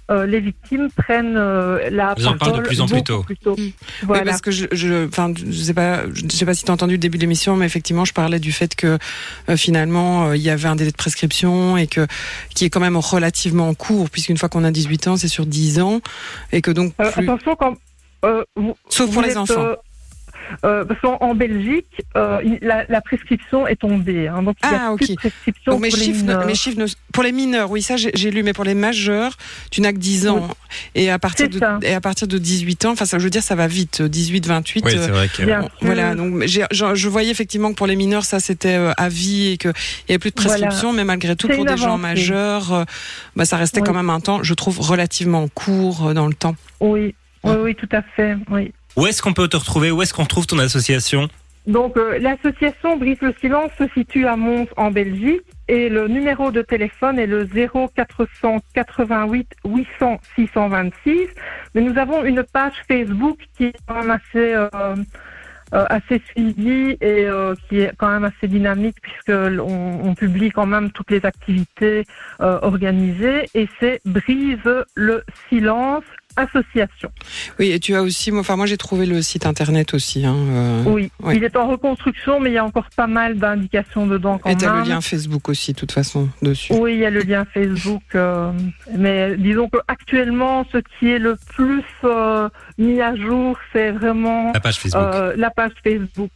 euh, 0.10 0.26
les 0.26 0.40
victimes 0.40 0.90
prennent 0.96 1.36
euh, 1.36 1.90
la 1.90 2.14
Vous 2.16 2.28
en 2.28 2.38
parlez 2.38 2.60
de 2.60 2.64
plus 2.64 2.82
en 2.82 2.88
plus 2.88 3.04
tôt. 3.04 3.24
plus 3.24 3.38
Mm. 3.46 3.72
Voilà. 4.04 4.24
Oui, 4.24 4.30
parce 4.30 4.42
que 4.42 4.52
je, 4.52 4.66
je, 4.72 5.08
enfin, 5.08 5.34
je 5.36 5.52
sais 5.52 5.74
pas, 5.74 6.04
je 6.14 6.28
sais 6.30 6.46
pas 6.46 6.54
si 6.54 6.64
tu 6.64 6.72
as 6.72 6.74
entendu 6.74 6.94
le 6.94 6.98
début 6.98 7.18
de 7.18 7.24
l'émission, 7.24 7.56
mais 7.56 7.66
effectivement, 7.66 8.06
je 8.06 8.14
parlais 8.14 8.40
du 8.40 8.52
fait 8.52 8.76
que 8.76 8.98
euh, 9.50 9.58
finalement, 9.58 10.30
euh, 10.30 10.38
il 10.38 10.42
y 10.42 10.50
avait 10.50 10.68
un 10.68 10.76
délai 10.76 10.92
de 10.92 10.98
prescription 10.98 11.78
et 11.78 11.88
que 11.88 12.08
qui 12.56 12.66
est 12.66 12.70
quand 12.70 12.80
même 12.80 12.98
relativement 12.98 13.74
court, 13.74 14.10
puisqu'une 14.10 14.38
fois 14.38 14.50
qu'on 14.50 14.64
a 14.64 14.72
18 14.72 15.08
ans, 15.08 15.18
c'est 15.18 15.28
sur 15.28 15.46
10 15.46 15.80
ans, 15.82 16.02
et 16.52 16.62
que 16.62 16.72
donc 16.72 16.94
Euh, 17.02 17.12
plus, 17.12 17.24
attention 17.24 17.56
quand 17.56 17.78
euh, 18.26 18.44
vous, 18.56 18.76
sauf 18.90 19.06
pour 19.06 19.16
vous 19.16 19.22
les 19.22 19.32
êtes, 19.32 19.38
enfants. 19.38 19.76
Euh, 20.64 20.68
euh, 20.68 20.86
parce 20.86 21.00
qu'en 21.02 21.18
en 21.22 21.34
Belgique, 21.36 22.02
euh, 22.16 22.42
la, 22.62 22.86
la 22.90 23.02
prescription 23.02 23.68
est 23.68 23.76
tombée. 23.78 24.28
Hein, 24.28 24.44
donc 24.44 24.58
il 24.64 24.70
y 24.70 24.74
a 24.74 24.80
Ah, 24.90 24.94
plus 24.96 25.06
ok. 25.06 25.10
de 25.12 25.16
prescription 25.16 25.72
Donc 25.74 25.82
mes 25.82 25.90
pour 25.90 25.98
les 25.98 26.04
chiffres, 26.06 26.18
ne- 26.24 26.28
mineurs. 26.28 26.46
mes 26.46 26.56
chiffres 26.56 26.80
ne- 26.80 26.86
pour 27.14 27.24
les 27.24 27.32
mineurs, 27.32 27.72
oui, 27.72 27.82
ça 27.82 27.96
j'ai 27.98 28.32
lu, 28.32 28.44
mais 28.44 28.54
pour 28.54 28.64
les 28.64 28.74
majeurs, 28.76 29.34
tu 29.72 29.82
n'as 29.82 29.92
que 29.92 29.98
10 29.98 30.28
ans. 30.28 30.48
Et 30.96 31.10
à 31.10 31.18
partir 31.20 31.50
de 31.50 31.58
ça. 31.60 31.80
et 31.82 31.94
à 31.94 32.02
partir 32.02 32.28
de 32.28 32.38
18 32.38 32.86
ans, 32.86 32.92
enfin 32.92 33.06
ça, 33.06 33.18
je 33.20 33.24
veux 33.24 33.30
dire, 33.30 33.44
ça 33.44 33.56
va 33.56 33.68
vite, 33.68 34.02
18, 34.02 34.46
28. 34.48 34.86
Oui, 34.86 34.92
euh, 34.96 35.02
c'est 35.06 35.12
vrai 35.12 35.28
que. 35.30 35.44
Bon. 35.44 35.70
Voilà, 35.82 36.16
donc 36.16 36.44
je, 36.46 36.62
je 36.94 37.08
voyais 37.10 37.32
effectivement 37.32 37.70
que 37.72 37.76
pour 37.76 37.88
les 37.88 37.96
mineurs, 37.96 38.26
ça 38.26 38.40
c'était 38.40 38.76
euh, 38.76 38.92
à 38.98 39.10
vie 39.10 39.54
et 39.54 39.58
qu'il 39.58 39.72
n'y 39.72 40.14
avait 40.14 40.20
plus 40.20 40.32
de 40.32 40.36
prescription, 40.36 40.94
mais 40.94 41.04
malgré 41.06 41.36
tout, 41.36 41.48
pour 41.48 41.66
des 41.66 41.78
gens 41.78 41.98
majeurs, 41.98 42.74
euh, 42.74 42.84
bah, 43.36 43.46
ça 43.46 43.58
restait 43.58 43.82
Oui. 43.82 43.88
quand 43.88 43.94
même 43.94 44.10
un 44.10 44.20
temps, 44.20 44.44
je 44.44 44.54
trouve, 44.54 44.80
relativement 44.80 45.48
court 45.48 46.08
euh, 46.10 46.14
dans 46.14 46.28
le 46.28 46.34
temps. 46.34 46.56
Oui, 46.80 47.16
oui, 47.44 47.52
Hein. 47.52 47.58
oui, 47.64 47.76
tout 47.76 47.88
à 47.92 48.02
fait. 48.02 48.36
Oui. 48.52 48.74
Où 48.98 49.06
est-ce 49.06 49.22
qu'on 49.22 49.34
peut 49.34 49.48
te 49.48 49.56
retrouver? 49.56 49.92
Où 49.92 50.02
est-ce 50.02 50.12
qu'on 50.12 50.26
trouve 50.26 50.48
ton 50.48 50.58
association? 50.58 51.28
Donc 51.68 51.96
euh, 51.98 52.18
l'association 52.18 52.98
Brise 52.98 53.22
le 53.22 53.32
silence 53.40 53.70
se 53.78 53.84
situe 53.94 54.26
à 54.26 54.36
Mons 54.36 54.66
en 54.76 54.90
Belgique 54.90 55.44
et 55.68 55.88
le 55.88 56.08
numéro 56.08 56.50
de 56.50 56.64
téléphone 56.64 57.20
est 57.20 57.28
le 57.28 57.46
0488 57.46 59.48
800 59.66 60.18
626. 60.36 61.28
Mais 61.76 61.82
nous 61.82 61.96
avons 62.00 62.24
une 62.24 62.42
page 62.42 62.74
Facebook 62.88 63.38
qui 63.56 63.66
est 63.66 63.76
quand 63.86 64.02
même 64.02 64.10
assez 64.10 64.56
euh, 64.56 64.68
euh, 65.74 65.86
assez 65.90 66.22
suivie 66.32 66.98
et 67.02 67.28
qui 67.70 67.82
est 67.82 67.92
quand 67.98 68.10
même 68.10 68.24
assez 68.24 68.48
dynamique 68.48 68.96
puisque 69.02 69.30
on, 69.30 70.00
on 70.04 70.16
publie 70.16 70.50
quand 70.50 70.66
même 70.66 70.90
toutes 70.92 71.12
les 71.12 71.24
activités 71.24 72.04
organisées. 72.40 73.48
Et 73.54 73.70
c'est 73.80 74.02
Brise 74.06 74.58
le 74.96 75.24
silence 75.50 76.04
association. 76.38 77.12
Oui, 77.60 77.72
et 77.72 77.80
tu 77.80 77.96
as 77.96 78.02
aussi, 78.04 78.32
enfin 78.32 78.56
moi 78.56 78.66
j'ai 78.66 78.78
trouvé 78.78 79.06
le 79.06 79.22
site 79.22 79.46
internet 79.46 79.94
aussi. 79.94 80.26
Hein, 80.26 80.36
euh, 80.38 80.84
Oui, 80.86 81.12
Ouais. 81.22 81.36
il 81.36 81.44
est 81.44 81.56
en 81.58 81.68
reconstruction, 81.68 82.40
mais 82.40 82.52
il 82.52 82.54
y 82.54 82.58
a 82.58 82.64
encore 82.66 82.88
pas 82.96 83.08
mal 83.08 83.38
d'indications 83.38 84.08
dedans 84.08 84.38
quand 84.38 84.50
et 84.50 84.56
tu 84.56 84.66
as 84.66 84.72
même. 84.74 84.84
le 84.84 84.90
lien 84.90 85.02
Facebook 85.02 85.50
aussi, 85.50 85.74
de 85.74 85.78
toute 85.80 85.92
façon, 85.92 86.30
dessus. 86.42 86.74
Oui, 86.74 86.94
il 86.94 87.00
y 87.00 87.06
a 87.06 87.10
le 87.10 87.22
lien 87.22 87.46
Facebook, 87.54 88.04
euh, 88.16 88.52
mais 88.98 89.36
disons 89.38 89.68
que 89.68 89.78
actuellement, 89.88 90.66
ce 90.72 90.78
qui 91.00 91.10
est 91.12 91.20
le 91.20 91.36
plus 91.56 91.84
euh, 92.04 92.48
mis 92.78 93.02
à 93.02 93.16
jour, 93.16 93.58
c'est 93.74 93.92
vraiment 93.92 94.52
La 94.54 94.60
page 94.60 94.78
Facebook. 94.78 95.04
euh, 95.04 95.34
la 95.36 95.50
page 95.50 95.72
Facebook. 95.84 96.32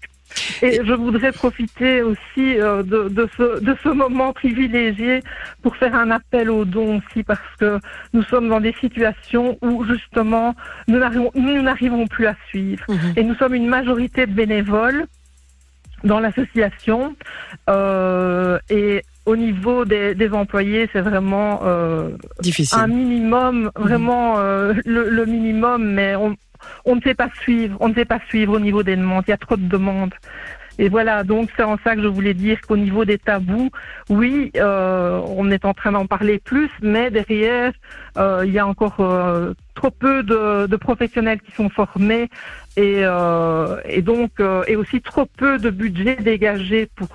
Et 0.61 0.79
je 0.83 0.93
voudrais 0.93 1.31
profiter 1.31 2.01
aussi 2.01 2.59
euh, 2.59 2.83
de, 2.83 3.09
de, 3.09 3.27
ce, 3.37 3.59
de 3.59 3.75
ce 3.83 3.89
moment 3.89 4.33
privilégié 4.33 5.21
pour 5.61 5.75
faire 5.75 5.95
un 5.95 6.11
appel 6.11 6.49
aux 6.49 6.65
dons 6.65 6.97
aussi, 6.97 7.23
parce 7.23 7.39
que 7.59 7.79
nous 8.13 8.23
sommes 8.23 8.49
dans 8.49 8.59
des 8.59 8.75
situations 8.79 9.57
où 9.61 9.83
justement 9.85 10.55
nous 10.87 10.99
n'arrivons, 10.99 12.07
plus 12.07 12.27
à 12.27 12.35
suivre. 12.47 12.83
Mhm. 12.89 13.13
Et 13.15 13.23
nous 13.23 13.35
sommes 13.35 13.55
une 13.55 13.67
majorité 13.67 14.25
de 14.25 14.33
bénévoles 14.33 15.05
dans 16.03 16.19
l'association. 16.19 17.15
Euh, 17.69 18.57
et 18.69 19.03
au 19.25 19.35
niveau 19.35 19.85
des, 19.85 20.15
des 20.15 20.31
employés, 20.31 20.89
c'est 20.91 21.01
vraiment 21.01 21.61
euh, 21.63 22.09
Difficile. 22.39 22.79
un 22.79 22.87
minimum, 22.87 23.71
vraiment 23.75 24.39
euh, 24.39 24.73
le, 24.85 25.09
le 25.09 25.25
minimum, 25.25 25.83
mais 25.93 26.15
on, 26.15 26.35
on 26.85 26.95
ne 26.95 27.01
sait 27.01 27.13
pas 27.13 27.29
suivre, 27.41 27.77
on 27.79 27.89
ne 27.89 27.93
sait 27.93 28.05
pas 28.05 28.19
suivre 28.27 28.53
au 28.53 28.59
niveau 28.59 28.83
des 28.83 28.95
demandes. 28.95 29.23
Il 29.27 29.31
y 29.31 29.33
a 29.33 29.37
trop 29.37 29.57
de 29.57 29.67
demandes. 29.67 30.13
Et 30.79 30.89
voilà, 30.89 31.23
donc 31.23 31.49
c'est 31.55 31.63
en 31.63 31.77
ça 31.83 31.95
que 31.95 32.01
je 32.01 32.07
voulais 32.07 32.33
dire 32.33 32.59
qu'au 32.61 32.77
niveau 32.77 33.05
des 33.05 33.17
tabous, 33.17 33.69
oui, 34.09 34.51
euh, 34.55 35.21
on 35.27 35.51
est 35.51 35.65
en 35.65 35.73
train 35.73 35.91
d'en 35.91 36.07
parler 36.07 36.39
plus, 36.39 36.69
mais 36.81 37.11
derrière, 37.11 37.73
euh, 38.17 38.43
il 38.45 38.51
y 38.51 38.59
a 38.59 38.67
encore 38.67 38.95
euh, 38.99 39.53
trop 39.75 39.89
peu 39.91 40.21
de, 40.23 40.67
de 40.67 40.75
professionnels 40.75 41.39
qui 41.41 41.51
sont 41.53 41.69
formés 41.69 42.29
et, 42.77 43.01
euh, 43.03 43.77
et 43.85 44.01
donc 44.01 44.31
et 44.67 44.75
aussi 44.75 45.01
trop 45.01 45.25
peu 45.25 45.57
de 45.57 45.69
budget 45.69 46.15
dégagé 46.17 46.89
pour 46.95 47.09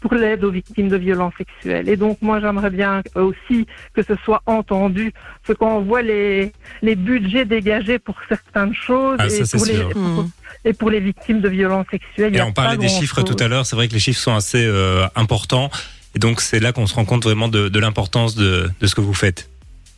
pour 0.00 0.14
l'aide 0.14 0.44
aux 0.44 0.50
victimes 0.50 0.88
de 0.88 0.96
violences 0.96 1.34
sexuelles. 1.38 1.88
Et 1.88 1.96
donc 1.96 2.18
moi 2.22 2.40
j'aimerais 2.40 2.70
bien 2.70 3.02
aussi 3.14 3.66
que 3.94 4.02
ce 4.02 4.14
soit 4.24 4.42
entendu, 4.46 5.12
parce 5.12 5.48
que 5.48 5.52
quand 5.64 5.76
on 5.78 5.82
voit 5.82 6.02
les 6.02 6.52
les 6.82 6.96
budgets 6.96 7.44
dégagés 7.44 7.98
pour 7.98 8.16
certaines 8.28 8.74
choses 8.74 9.16
Ah, 9.18 9.26
et, 9.26 9.44
ça, 9.44 9.56
pour 9.58 9.66
les, 9.66 9.74
sûr. 9.74 9.90
pour- 9.90 10.26
et 10.64 10.72
pour 10.72 10.90
les 10.90 11.00
victimes 11.00 11.40
de 11.40 11.48
violences 11.48 11.86
sexuelles, 11.90 12.36
Et 12.36 12.42
on 12.42 12.52
parlait 12.52 12.76
des 12.76 12.88
chiffres 12.88 13.22
tout 13.22 13.36
à 13.38 13.48
l'heure, 13.48 13.64
c'est 13.66 13.76
vrai 13.76 13.88
que 13.88 13.94
les 13.94 14.00
chiffres 14.00 14.20
sont 14.20 14.34
assez 14.34 14.64
importants. 15.16 15.70
Et 16.14 16.18
donc 16.18 16.40
c'est 16.40 16.58
là 16.60 16.72
qu'on 16.72 16.86
se 16.86 16.94
rend 16.94 17.04
compte 17.04 17.22
vraiment 17.22 17.46
de, 17.48 17.68
de 17.68 17.78
l'importance 17.78 18.34
de, 18.34 18.68
de 18.80 18.86
ce 18.86 18.94
que 18.96 19.00
vous 19.00 19.14
faites. 19.14 19.48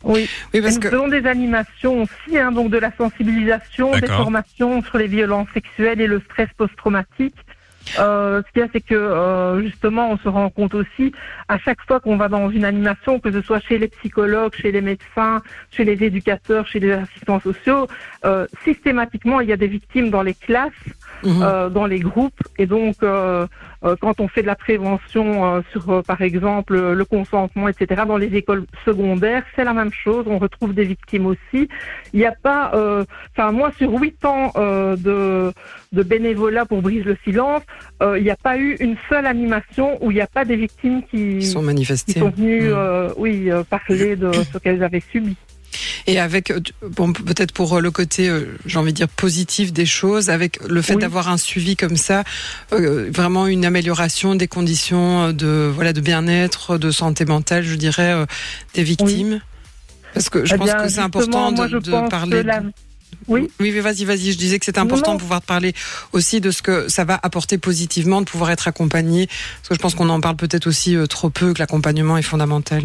Oui. 0.03 0.29
Oui, 0.53 0.61
parce 0.61 0.75
nous 0.75 0.81
que 0.81 0.89
faisons 0.89 1.07
des 1.07 1.25
animations 1.25 2.03
aussi, 2.03 2.37
hein, 2.37 2.51
donc 2.51 2.69
de 2.69 2.77
la 2.77 2.91
sensibilisation, 2.95 3.91
des 3.97 4.07
formations 4.07 4.83
sur 4.83 4.97
les 4.97 5.07
violences 5.07 5.47
sexuelles 5.53 6.01
et 6.01 6.07
le 6.07 6.19
stress 6.19 6.49
post-traumatique. 6.57 7.35
Euh, 7.99 8.41
ce 8.41 8.51
qu'il 8.51 8.61
y 8.61 8.65
a, 8.65 8.69
c'est 8.71 8.81
que 8.81 8.95
euh, 8.95 9.61
justement, 9.61 10.09
on 10.09 10.17
se 10.17 10.27
rend 10.27 10.49
compte 10.49 10.73
aussi 10.73 11.11
à 11.47 11.57
chaque 11.57 11.81
fois 11.85 11.99
qu'on 11.99 12.17
va 12.17 12.29
dans 12.29 12.49
une 12.49 12.65
animation, 12.65 13.19
que 13.19 13.31
ce 13.31 13.41
soit 13.41 13.59
chez 13.59 13.77
les 13.77 13.89
psychologues, 13.89 14.55
chez 14.55 14.71
les 14.71 14.81
médecins, 14.81 15.41
chez 15.71 15.83
les 15.83 16.01
éducateurs, 16.03 16.65
chez 16.65 16.79
les 16.79 16.91
assistants 16.91 17.39
sociaux, 17.39 17.87
euh, 18.25 18.47
systématiquement, 18.63 19.41
il 19.41 19.49
y 19.49 19.53
a 19.53 19.57
des 19.57 19.67
victimes 19.67 20.09
dans 20.09 20.23
les 20.23 20.33
classes 20.33 20.71
Euh, 21.25 21.69
dans 21.69 21.85
les 21.85 21.99
groupes. 21.99 22.39
Et 22.57 22.65
donc, 22.65 22.95
euh, 23.01 23.47
euh, 23.85 23.95
quand 23.99 24.19
on 24.19 24.27
fait 24.27 24.41
de 24.41 24.47
la 24.47 24.55
prévention 24.55 25.45
euh, 25.45 25.61
sur, 25.71 25.89
euh, 25.89 26.01
par 26.01 26.21
exemple, 26.21 26.77
le 26.93 27.05
consentement, 27.05 27.67
etc., 27.67 28.03
dans 28.07 28.17
les 28.17 28.35
écoles 28.35 28.65
secondaires, 28.85 29.43
c'est 29.55 29.63
la 29.63 29.73
même 29.73 29.91
chose. 29.91 30.25
On 30.27 30.37
retrouve 30.37 30.73
des 30.73 30.83
victimes 30.83 31.25
aussi. 31.25 31.69
Il 32.13 32.19
n'y 32.19 32.25
a 32.25 32.31
pas, 32.33 32.71
euh, 32.75 33.05
enfin, 33.31 33.51
moi, 33.51 33.71
sur 33.77 33.91
huit 33.99 34.23
ans 34.25 34.51
euh, 34.55 34.95
de, 34.97 35.53
de 35.91 36.03
bénévolat 36.03 36.65
pour 36.65 36.81
Brise 36.81 37.05
le 37.05 37.17
silence, 37.23 37.61
euh, 38.01 38.17
il 38.17 38.23
n'y 38.23 38.31
a 38.31 38.35
pas 38.35 38.57
eu 38.57 38.75
une 38.79 38.95
seule 39.09 39.25
animation 39.25 39.97
où 40.03 40.11
il 40.11 40.15
n'y 40.15 40.21
a 40.21 40.27
pas 40.27 40.45
des 40.45 40.55
victimes 40.55 41.01
qui, 41.03 41.37
ils 41.37 41.45
sont 41.45 41.59
qui 41.59 41.65
manifestés. 41.65 42.19
sont 42.19 42.29
venues, 42.29 42.71
euh, 42.71 43.09
oui, 43.17 43.49
euh, 43.49 43.63
parler 43.63 44.15
de 44.15 44.31
ce 44.33 44.57
qu'elles 44.57 44.83
avaient 44.83 45.03
subi. 45.11 45.35
Et 46.07 46.19
avec, 46.19 46.51
euh, 46.51 46.59
bon, 46.89 47.13
peut-être 47.13 47.51
pour 47.51 47.73
euh, 47.77 47.79
le 47.81 47.91
côté, 47.91 48.29
euh, 48.29 48.57
j'ai 48.65 48.77
envie 48.79 48.91
de 48.91 48.97
dire, 48.97 49.07
positif 49.07 49.71
des 49.73 49.85
choses, 49.85 50.29
avec 50.29 50.59
le 50.67 50.81
fait 50.81 50.95
Oui. 50.95 51.01
d'avoir 51.01 51.29
un 51.29 51.37
suivi 51.37 51.75
comme 51.75 51.97
ça, 51.97 52.23
euh, 52.71 53.09
vraiment 53.13 53.47
une 53.47 53.65
amélioration 53.65 54.35
des 54.35 54.47
conditions 54.47 55.31
de, 55.31 55.71
voilà, 55.73 55.93
de 55.93 56.01
bien-être, 56.01 56.77
de 56.77 56.91
santé 56.91 57.25
mentale, 57.25 57.63
je 57.63 57.75
dirais, 57.75 58.11
euh, 58.13 58.25
des 58.73 58.83
victimes. 58.83 59.41
Parce 60.13 60.29
que 60.29 60.45
je 60.45 60.53
Eh 60.53 60.57
pense 60.57 60.67
bien, 60.67 60.77
que 60.83 60.89
c'est 60.89 60.99
important 60.99 61.51
moi, 61.51 61.67
de, 61.67 62.09
parler. 62.09 62.43
la- 62.43 62.61
Oui. 63.27 63.49
Oui, 63.59 63.71
mais 63.71 63.79
vas-y, 63.79 64.05
vas-y. 64.05 64.31
Je 64.31 64.37
disais 64.37 64.59
que 64.59 64.65
c'était 64.65 64.79
important 64.79 65.11
Non. 65.11 65.15
de 65.17 65.21
pouvoir 65.21 65.41
parler 65.41 65.73
aussi 66.11 66.41
de 66.41 66.51
ce 66.51 66.61
que 66.61 66.89
ça 66.89 67.03
va 67.05 67.19
apporter 67.23 67.57
positivement, 67.57 68.21
de 68.21 68.25
pouvoir 68.29 68.51
être 68.51 68.67
accompagné. 68.67 69.27
Parce 69.27 69.69
que 69.69 69.75
je 69.75 69.79
pense 69.79 69.95
qu'on 69.95 70.09
en 70.09 70.19
parle 70.19 70.35
peut-être 70.35 70.67
aussi 70.67 70.95
trop 71.09 71.29
peu, 71.29 71.53
que 71.53 71.59
l'accompagnement 71.59 72.17
est 72.17 72.21
fondamental. 72.23 72.83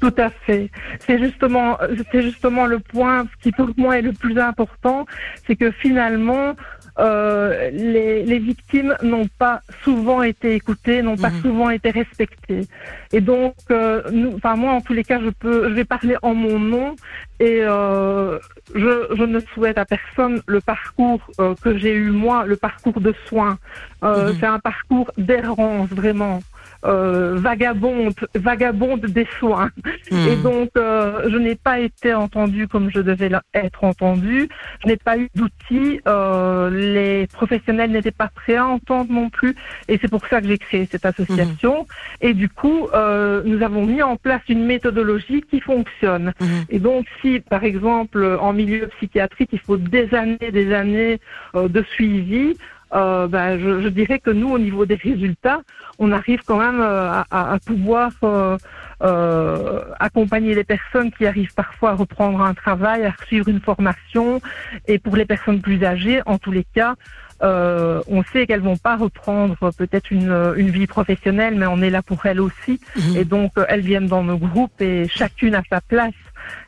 Tout 0.00 0.14
à 0.18 0.28
fait. 0.30 0.70
C'est 1.06 1.18
justement, 1.18 1.78
c'est 2.12 2.22
justement 2.22 2.66
le 2.66 2.78
point 2.78 3.26
qui 3.42 3.52
pour 3.52 3.70
moi 3.76 3.98
est 3.98 4.02
le 4.02 4.12
plus 4.12 4.38
important, 4.38 5.06
c'est 5.46 5.56
que 5.56 5.70
finalement, 5.70 6.54
euh, 6.98 7.70
les, 7.72 8.22
les 8.22 8.38
victimes 8.38 8.94
n'ont 9.02 9.26
pas 9.38 9.62
souvent 9.82 10.22
été 10.22 10.54
écoutées, 10.54 11.00
n'ont 11.02 11.16
pas 11.16 11.30
Mhm. 11.30 11.40
souvent 11.40 11.70
été 11.70 11.90
respectées. 11.90 12.68
Et 13.12 13.20
donc, 13.20 13.54
euh, 13.70 14.02
nous, 14.12 14.34
enfin 14.36 14.56
moi, 14.56 14.72
en 14.72 14.80
tous 14.80 14.92
les 14.92 15.04
cas, 15.04 15.20
je 15.20 15.30
peux, 15.30 15.68
je 15.70 15.74
vais 15.74 15.84
parler 15.84 16.16
en 16.22 16.34
mon 16.34 16.58
nom 16.58 16.96
et 17.40 17.60
euh, 17.62 18.38
je, 18.74 19.06
je 19.16 19.24
ne 19.24 19.40
souhaite 19.54 19.78
à 19.78 19.84
personne 19.86 20.42
le 20.46 20.60
parcours 20.60 21.20
euh, 21.40 21.54
que 21.62 21.76
j'ai 21.78 21.94
eu 21.94 22.10
moi, 22.10 22.44
le 22.46 22.56
parcours 22.56 23.00
de 23.00 23.14
soins. 23.26 23.58
Euh, 24.04 24.28
Mhm. 24.28 24.36
C'est 24.38 24.46
un 24.46 24.58
parcours 24.58 25.10
d'errance 25.16 25.88
vraiment. 25.90 26.40
Euh, 26.86 27.36
vagabonde, 27.36 28.12
vagabonde 28.34 29.06
des 29.06 29.26
soins. 29.38 29.70
Et 30.10 30.36
Hmm. 30.36 30.42
donc, 30.42 30.70
euh, 30.76 31.30
je 31.30 31.38
n'ai 31.38 31.54
pas 31.54 31.78
été 31.80 32.12
entendue 32.12 32.68
comme 32.68 32.90
je 32.90 33.00
devais 33.00 33.30
être 33.54 33.84
entendue. 33.84 34.48
Je 34.82 34.88
n'ai 34.88 34.96
pas 34.98 35.16
eu 35.16 35.30
d'outils. 35.34 36.00
Euh, 36.06 36.68
les 36.68 37.26
professionnels 37.28 37.90
n'étaient 37.90 38.10
pas 38.10 38.28
prêts 38.34 38.56
à 38.56 38.66
entendre 38.66 39.10
non 39.12 39.30
plus. 39.30 39.54
Et 39.88 39.98
c'est 40.00 40.10
pour 40.10 40.26
ça 40.26 40.42
que 40.42 40.46
j'ai 40.48 40.58
créé 40.58 40.86
cette 40.90 41.06
association. 41.06 41.86
Et 42.20 42.34
du 42.34 42.48
coup, 42.50 42.88
euh, 42.92 43.42
nous 43.46 43.62
avons 43.62 43.86
mis 43.86 44.02
en 44.02 44.16
place 44.16 44.42
une 44.50 44.64
méthodologie 44.66 45.40
qui 45.40 45.60
fonctionne. 45.60 46.32
Mhm. 46.38 46.64
Et 46.68 46.78
donc, 46.80 47.06
si, 47.22 47.40
par 47.40 47.64
exemple, 47.64 48.36
en 48.40 48.52
milieu 48.52 48.88
psychiatrique, 48.98 49.50
il 49.52 49.60
faut 49.60 49.78
des 49.78 50.14
années, 50.14 50.50
des 50.52 50.72
années 50.74 51.18
euh, 51.54 51.68
de 51.68 51.82
suivi, 51.94 52.56
euh, 52.94 53.26
ben, 53.28 53.58
je, 53.58 53.80
je 53.82 53.88
dirais 53.88 54.18
que 54.20 54.30
nous, 54.30 54.50
au 54.50 54.58
niveau 54.58 54.86
des 54.86 54.94
résultats, 54.94 55.60
on 55.98 56.12
arrive 56.12 56.40
quand 56.46 56.58
même 56.58 56.80
euh, 56.80 57.10
à, 57.10 57.24
à- 57.30 57.52
à 57.54 57.58
pouvoir 57.58 58.10
euh, 58.22 58.56
euh, 59.02 59.80
accompagner 60.00 60.54
les 60.54 60.64
personnes 60.64 61.10
qui 61.12 61.26
arrivent 61.26 61.54
parfois 61.54 61.90
à 61.90 61.94
reprendre 61.94 62.40
un 62.40 62.54
travail, 62.54 63.04
à 63.04 63.12
suivre 63.26 63.48
une 63.48 63.60
formation. 63.60 64.40
Et 64.86 64.98
pour 64.98 65.16
les 65.16 65.24
personnes 65.24 65.60
plus 65.60 65.84
âgées, 65.84 66.20
en 66.26 66.38
tous 66.38 66.52
les 66.52 66.64
cas, 66.74 66.94
euh, 67.42 68.00
on 68.08 68.22
sait 68.32 68.46
qu'elles 68.46 68.60
vont 68.60 68.76
pas 68.76 68.96
reprendre 68.96 69.56
euh, 69.62 69.70
peut-être 69.76 70.10
une, 70.12 70.30
euh, 70.30 70.54
une 70.56 70.70
vie 70.70 70.86
professionnelle, 70.86 71.54
mais 71.56 71.66
on 71.66 71.82
est 71.82 71.90
là 71.90 72.02
pour 72.02 72.24
elles 72.26 72.40
aussi. 72.40 72.80
Mhm. 72.96 73.16
Et 73.16 73.24
donc, 73.24 73.52
elles 73.68 73.80
viennent 73.80 74.06
dans 74.06 74.22
nos 74.22 74.38
groupes 74.38 74.80
et 74.80 75.08
chacune 75.08 75.54
a 75.54 75.62
sa 75.68 75.80
place. 75.80 76.14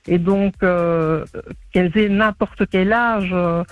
Et 0.09 0.19
donc, 0.19 0.55
euh, 0.63 1.25
qu'elles 1.73 1.97
aient 1.99 2.09
n'importe 2.09 2.63
quel 2.71 2.93
âge, 2.93 3.31
euh, 3.33 3.65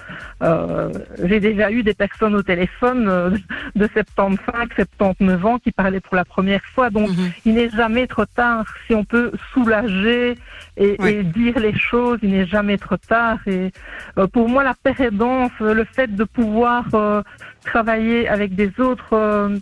euh, 0.42 0.90
j'ai 1.22 1.40
déjà 1.40 1.70
eu 1.70 1.82
des 1.82 1.94
personnes 1.94 2.34
au 2.34 2.42
téléphone 2.42 3.06
euh, 3.08 3.30
de 3.76 3.88
75, 3.92 4.68
79 4.74 5.46
ans 5.46 5.58
qui 5.58 5.70
parlaient 5.70 6.00
pour 6.00 6.16
la 6.16 6.24
première 6.24 6.64
fois. 6.74 6.90
Donc, 6.90 7.10
Mhm. 7.10 7.30
il 7.44 7.54
n'est 7.54 7.70
jamais 7.70 8.06
trop 8.06 8.26
tard. 8.26 8.64
Si 8.86 8.94
on 8.94 9.04
peut 9.04 9.30
soulager 9.52 10.36
et, 10.76 10.96
Oui. 10.98 11.08
et 11.10 11.22
dire 11.22 11.58
les 11.58 11.76
choses, 11.78 12.18
il 12.22 12.30
n'est 12.30 12.46
jamais 12.46 12.78
trop 12.78 12.96
tard. 12.96 13.38
Et 13.46 13.70
euh, 14.18 14.26
pour 14.26 14.48
moi, 14.48 14.64
la 14.64 14.74
pérédance, 14.74 15.52
le 15.60 15.84
fait 15.84 16.14
de 16.14 16.24
pouvoir 16.24 16.84
euh, 16.94 17.22
travailler 17.64 18.28
avec 18.28 18.54
des 18.54 18.72
autres 18.80 19.12
euh, 19.12 19.56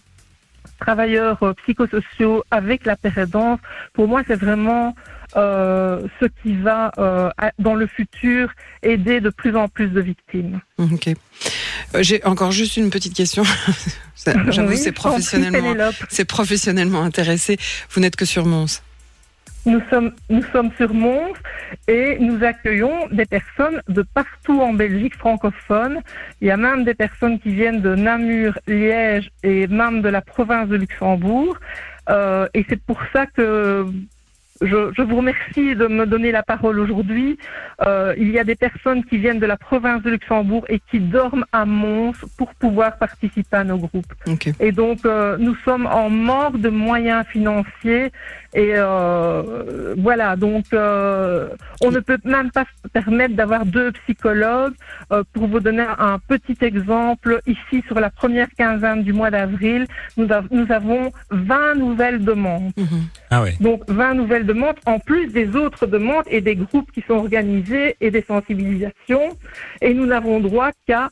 travailleurs 0.78 1.42
euh, 1.42 1.54
psychosociaux 1.62 2.44
avec 2.50 2.84
la 2.86 2.96
pérédance, 2.96 3.58
pour 3.92 4.08
moi, 4.08 4.22
c'est 4.26 4.36
vraiment 4.36 4.94
euh, 5.36 6.06
ce 6.20 6.26
qui 6.42 6.56
va, 6.56 6.92
euh, 6.98 7.30
dans 7.58 7.74
le 7.74 7.86
futur, 7.86 8.50
aider 8.82 9.20
de 9.20 9.30
plus 9.30 9.56
en 9.56 9.68
plus 9.68 9.88
de 9.88 10.00
victimes. 10.00 10.60
Ok. 10.78 11.08
Euh, 11.08 12.02
J'ai 12.02 12.22
encore 12.24 12.52
juste 12.52 12.76
une 12.76 12.90
petite 12.90 13.14
question. 13.14 13.42
J'avoue, 14.48 14.70
Oui, 14.70 14.76
c'est 14.76 14.92
professionnellement, 14.92 15.74
professionnellement 16.28 17.02
intéressé. 17.02 17.56
Vous 17.90 18.00
n'êtes 18.00 18.16
que 18.16 18.24
sur 18.24 18.44
Mons. 18.44 18.82
Nous 19.64 19.80
sommes, 19.90 20.12
nous 20.28 20.42
sommes 20.52 20.70
sur 20.76 20.92
Mons 20.92 21.34
et 21.86 22.18
nous 22.18 22.42
accueillons 22.42 23.06
des 23.12 23.26
personnes 23.26 23.80
de 23.88 24.02
partout 24.02 24.60
en 24.60 24.72
Belgique 24.72 25.16
francophone. 25.16 26.00
Il 26.40 26.48
y 26.48 26.50
a 26.50 26.56
même 26.56 26.82
des 26.82 26.94
personnes 26.94 27.38
qui 27.38 27.54
viennent 27.54 27.80
de 27.80 27.94
Namur, 27.94 28.58
Liège 28.66 29.30
et 29.44 29.68
même 29.68 30.02
de 30.02 30.08
la 30.08 30.20
province 30.20 30.68
de 30.68 30.76
Luxembourg. 30.76 31.56
Euh, 32.08 32.48
et 32.54 32.66
c'est 32.68 32.82
pour 32.82 33.00
ça 33.12 33.26
que 33.26 33.86
je, 34.62 34.92
je 34.96 35.02
vous 35.02 35.16
remercie 35.16 35.74
de 35.74 35.86
me 35.86 36.06
donner 36.06 36.32
la 36.32 36.42
parole 36.42 36.78
aujourd'hui. 36.80 37.38
Euh, 37.86 38.14
il 38.18 38.30
y 38.30 38.38
a 38.38 38.44
des 38.44 38.54
personnes 38.54 39.04
qui 39.04 39.18
viennent 39.18 39.38
de 39.40 39.46
la 39.46 39.56
province 39.56 40.02
de 40.02 40.10
Luxembourg 40.10 40.64
et 40.68 40.80
qui 40.90 41.00
dorment 41.00 41.44
à 41.52 41.64
Mons 41.64 42.12
pour 42.38 42.54
pouvoir 42.54 42.96
participer 42.98 43.56
à 43.56 43.64
nos 43.64 43.78
groupes. 43.78 44.12
Et 44.60 44.72
donc, 44.72 44.98
euh, 45.04 45.36
nous 45.38 45.54
sommes 45.64 45.86
en 45.86 46.08
manque 46.10 46.60
de 46.60 46.68
moyens 46.68 47.24
financiers. 47.26 48.12
Et 48.54 48.72
euh, 48.76 49.94
voilà, 49.96 50.36
donc 50.36 50.66
euh, 50.74 51.48
on 51.82 51.90
ne 51.90 52.00
peut 52.00 52.18
même 52.24 52.50
pas 52.50 52.64
se 52.84 52.88
permettre 52.88 53.34
d'avoir 53.34 53.64
deux 53.64 53.92
psychologues. 53.92 54.74
Euh, 55.10 55.22
pour 55.32 55.46
vous 55.46 55.60
donner 55.60 55.86
un 55.98 56.18
petit 56.18 56.56
exemple, 56.62 57.40
ici, 57.46 57.82
sur 57.86 57.98
la 58.00 58.10
première 58.10 58.48
quinzaine 58.56 59.02
du 59.02 59.12
mois 59.12 59.30
d'avril, 59.30 59.86
nous, 60.16 60.30
av- 60.32 60.48
nous 60.50 60.70
avons 60.70 61.12
20 61.30 61.74
nouvelles 61.76 62.22
demandes. 62.24 62.72
Mhm. 62.76 62.86
Ah. 63.30 63.44
Donc 63.60 63.82
20 63.88 64.14
nouvelles 64.14 64.44
demandes, 64.46 64.51
en 64.86 64.98
plus 64.98 65.28
des 65.28 65.56
autres 65.56 65.86
demandes 65.86 66.24
et 66.28 66.40
des 66.40 66.56
groupes 66.56 66.90
qui 66.92 67.02
sont 67.06 67.14
organisés 67.14 67.96
et 68.00 68.10
des 68.10 68.22
sensibilisations. 68.22 69.36
Et 69.80 69.94
nous 69.94 70.06
n'avons 70.06 70.40
droit 70.40 70.70
qu'à 70.86 71.10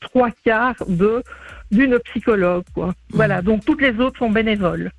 trois 0.00 0.30
quarts 0.44 0.82
de 0.88 1.22
d'une 1.70 1.98
psychologue. 2.00 2.64
Quoi. 2.74 2.94
Voilà, 3.10 3.40
donc 3.40 3.64
toutes 3.64 3.80
les 3.80 3.98
autres 3.98 4.18
sont 4.18 4.30
bénévoles. 4.30 4.92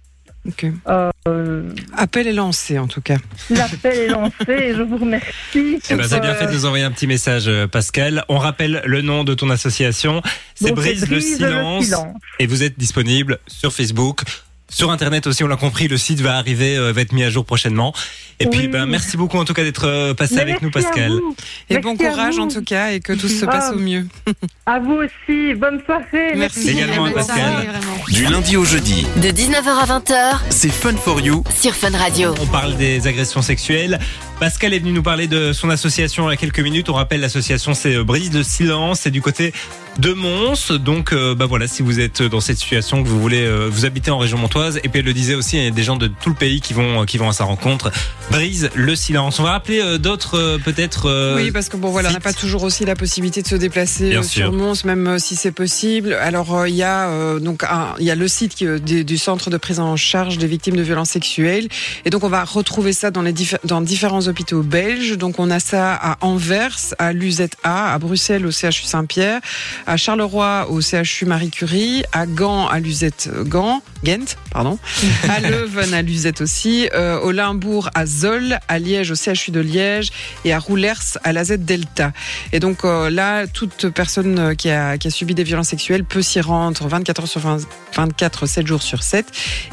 Euh, 0.89 1.69
Appel 1.95 2.27
est 2.27 2.33
lancé 2.33 2.77
en 2.77 2.87
tout 2.87 3.01
cas. 3.01 3.15
L'appel 3.49 3.97
est 3.97 4.07
lancé 4.07 4.33
et 4.49 4.75
je 4.75 4.81
vous 4.81 4.97
remercie. 4.97 5.79
Eh 5.89 5.95
ben, 5.95 6.05
t'as 6.09 6.19
bien 6.19 6.31
Euh, 6.31 6.35
fait 6.35 6.47
de 6.47 6.51
nous 6.51 6.65
envoyer 6.65 6.83
un 6.83 6.91
petit 6.91 7.07
message, 7.07 7.47
euh, 7.47 7.67
Pascal. 7.67 8.25
On 8.27 8.37
rappelle 8.37 8.81
le 8.85 9.01
nom 9.01 9.23
de 9.23 9.33
ton 9.33 9.49
association. 9.49 10.21
C'est 10.55 10.73
Brise, 10.73 11.09
le, 11.09 11.21
silence. 11.21 11.93
Et 12.39 12.47
vous 12.47 12.63
êtes 12.63 12.77
disponible 12.77 13.39
sur 13.47 13.71
Facebook. 13.71 14.23
Sur 14.73 14.89
Internet 14.91 15.27
aussi, 15.27 15.43
on 15.43 15.47
l'a 15.47 15.55
compris, 15.55 15.87
le 15.87 15.97
site 15.97 16.19
va 16.21 16.35
arriver, 16.37 16.75
euh, 16.77 16.91
va 16.91 17.01
être 17.01 17.11
mis 17.13 17.23
à 17.23 17.29
jour 17.29 17.45
prochainement. 17.45 17.93
Et 18.39 18.47
puis, 18.47 18.61
Oui. 18.61 18.67
ben, 18.67 18.85
merci 18.87 19.17
beaucoup 19.17 19.37
en 19.37 19.45
tout 19.45 19.53
cas 19.53 19.63
d'être 19.63 19.87
euh, 19.87 20.13
passé 20.15 20.35
Mais 20.35 20.41
avec 20.41 20.61
nous, 20.63 20.71
Pascal. 20.71 21.11
Et 21.69 21.75
Merci 21.75 21.83
bon 21.83 21.95
courage 21.95 22.39
en 22.39 22.47
tout 22.47 22.63
cas 22.63 22.91
et 22.91 22.99
que 22.99 23.13
tout 23.13 23.27
se 23.27 23.45
passe 23.45 23.65
Ah. 23.69 23.75
au 23.75 23.79
mieux. 23.79 24.07
À 24.65 24.79
vous 24.79 24.93
aussi. 24.93 25.53
Bonne 25.55 25.81
soirée. 25.85 26.33
Merci. 26.35 26.69
Également 26.71 27.05
à 27.05 27.11
Pascal. 27.11 27.67
Du 28.07 28.23
lundi 28.25 28.55
au 28.57 28.63
jeudi, 28.65 29.05
De 29.17 29.27
19h 29.29 29.67
à 29.67 29.99
20h 29.99 30.39
c'est 30.49 30.69
Fun 30.71 30.95
for 30.95 31.19
You. 31.19 31.43
sur 31.59 31.75
Fun 31.75 31.95
Radio. 31.97 32.33
On 32.41 32.45
parle 32.47 32.75
des 32.77 33.05
agressions 33.07 33.41
sexuelles. 33.41 33.99
Pascal 34.39 34.73
est 34.73 34.79
venu 34.79 34.93
nous 34.93 35.03
parler 35.03 35.27
de 35.27 35.53
son 35.53 35.69
association 35.69 36.27
il 36.29 36.31
y 36.31 36.33
a 36.33 36.37
quelques 36.37 36.59
minutes. 36.61 36.89
On 36.89 36.93
rappelle 36.93 37.19
l'association 37.19 37.73
c'est 37.73 37.95
euh, 37.95 38.03
Brise 38.03 38.29
de 38.31 38.41
silence, 38.41 39.01
c'est 39.01 39.11
du 39.11 39.21
côté 39.21 39.53
de 39.99 40.13
Mons. 40.13 40.71
Donc 40.79 41.13
euh, 41.13 41.35
bah 41.35 41.45
voilà, 41.45 41.67
si 41.67 41.83
vous 41.83 41.99
êtes 41.99 42.21
dans 42.23 42.39
cette 42.41 42.57
situation 42.57 43.03
que 43.03 43.07
vous 43.07 43.19
voulez 43.19 43.45
euh, 43.45 43.67
vous 43.71 43.85
habiter 43.85 44.11
en 44.11 44.17
région 44.17 44.37
montoise 44.37 44.77
et 44.83 44.89
puis 44.89 44.99
elle 44.99 45.05
le 45.05 45.13
disait 45.13 45.35
aussi, 45.35 45.57
il 45.57 45.63
y 45.63 45.67
a 45.67 45.71
des 45.71 45.83
gens 45.83 45.95
de 45.95 46.07
tout 46.07 46.29
le 46.29 46.35
pays 46.35 46.61
qui 46.61 46.73
vont 46.73 47.05
qui 47.05 47.17
vont 47.17 47.29
à 47.29 47.33
sa 47.33 47.43
rencontre. 47.43 47.91
Brise 48.31 48.69
le 48.73 48.95
silence. 48.95 49.39
On 49.39 49.43
va 49.43 49.51
rappeler 49.51 49.79
euh, 49.81 49.97
d'autres 49.97 50.37
euh, 50.37 50.57
peut-être 50.57 51.07
euh, 51.09 51.35
oui, 51.35 51.51
parce 51.51 51.69
que 51.69 51.77
bon 51.77 51.89
voilà, 51.89 52.09
on 52.09 52.13
n'a 52.13 52.19
pas 52.19 52.33
toujours 52.33 52.63
aussi 52.63 52.85
la 52.85 52.95
possibilité 52.95 53.41
de 53.41 53.47
se 53.47 53.55
déplacer 53.55 54.15
euh, 54.15 54.23
sur 54.23 54.51
Mons, 54.51 54.83
même 54.85 55.07
euh, 55.07 55.17
si 55.19 55.35
c'est 55.35 55.51
possible. 55.51 56.13
Alors 56.13 56.55
euh, 56.55 56.69
il 56.69 56.75
y 56.75 56.83
a 56.83 57.09
euh, 57.09 57.39
donc 57.39 57.63
un- 57.63 57.93
il 57.99 58.05
y 58.05 58.11
a 58.11 58.15
le 58.15 58.27
site 58.27 58.55
qui, 58.55 58.65
euh, 58.65 58.79
du, 58.79 59.03
du 59.05 59.17
centre 59.17 59.49
de 59.49 59.57
prise 59.57 59.79
en 59.79 59.95
charge 59.95 60.37
des 60.37 60.47
victimes 60.47 60.75
de 60.75 60.81
violences 60.81 61.09
sexuelles, 61.11 61.67
et 62.05 62.09
donc 62.09 62.23
on 62.23 62.29
va 62.29 62.43
retrouver 62.43 62.93
ça 62.93 63.11
dans 63.11 63.21
les 63.21 63.33
diffé- 63.33 63.59
dans 63.65 63.81
différents 63.81 64.27
hôpitaux 64.27 64.63
belges. 64.63 65.17
Donc 65.17 65.39
on 65.39 65.51
a 65.51 65.59
ça 65.59 65.93
à 65.93 66.17
Anvers, 66.21 66.77
à 66.97 67.13
l'UZA, 67.13 67.43
à 67.63 67.97
Bruxelles 67.99 68.45
au 68.45 68.51
CHU 68.51 68.83
Saint-Pierre, 68.83 69.41
à 69.87 69.97
Charleroi 69.97 70.67
au 70.69 70.81
CHU 70.81 71.25
Marie 71.25 71.49
Curie, 71.49 72.03
à 72.11 72.25
Gand 72.25 72.67
à 72.67 72.79
Luzette 72.79 73.29
Gand, 73.45 73.81
Ghent, 74.03 74.37
pardon, 74.51 74.79
à 75.29 75.39
Leuven 75.39 75.93
à 75.93 76.01
Luzette 76.01 76.41
aussi, 76.41 76.89
euh, 76.93 77.19
au 77.19 77.31
Limbourg 77.31 77.89
à 77.93 78.05
Zoll, 78.05 78.59
à 78.67 78.79
Liège 78.79 79.11
au 79.11 79.15
CHU 79.15 79.51
de 79.51 79.59
Liège 79.59 80.11
et 80.45 80.53
à 80.53 80.59
Roulers 80.59 81.17
à 81.23 81.33
la 81.33 81.43
Z 81.43 81.57
Delta. 81.59 82.11
Et 82.51 82.59
donc 82.59 82.85
euh, 82.85 83.09
là, 83.09 83.47
toute 83.47 83.89
personne 83.89 84.55
qui 84.55 84.69
a, 84.69 84.97
qui 84.97 85.07
a 85.07 85.11
subi 85.11 85.35
des 85.35 85.43
violences 85.43 85.69
sexuelles 85.69 86.03
peut 86.03 86.21
s'y 86.21 86.41
rendre 86.41 86.87
24 86.87 87.21
heures 87.21 87.27
sur 87.27 87.41
20, 87.41 87.59
24, 87.95 88.45
7 88.45 88.67
jours 88.67 88.81
sur 88.81 89.03
7. 89.03 89.25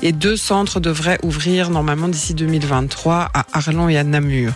Et 0.02 0.12
deux 0.12 0.36
centres 0.36 0.80
devraient 0.80 1.18
ouvrir 1.22 1.70
normalement 1.70 2.08
d'ici 2.08 2.34
2023 2.34 3.30
à 3.32 3.46
Arlon 3.52 3.88
et 3.88 3.98
à 3.98 4.04
Namur. 4.04 4.52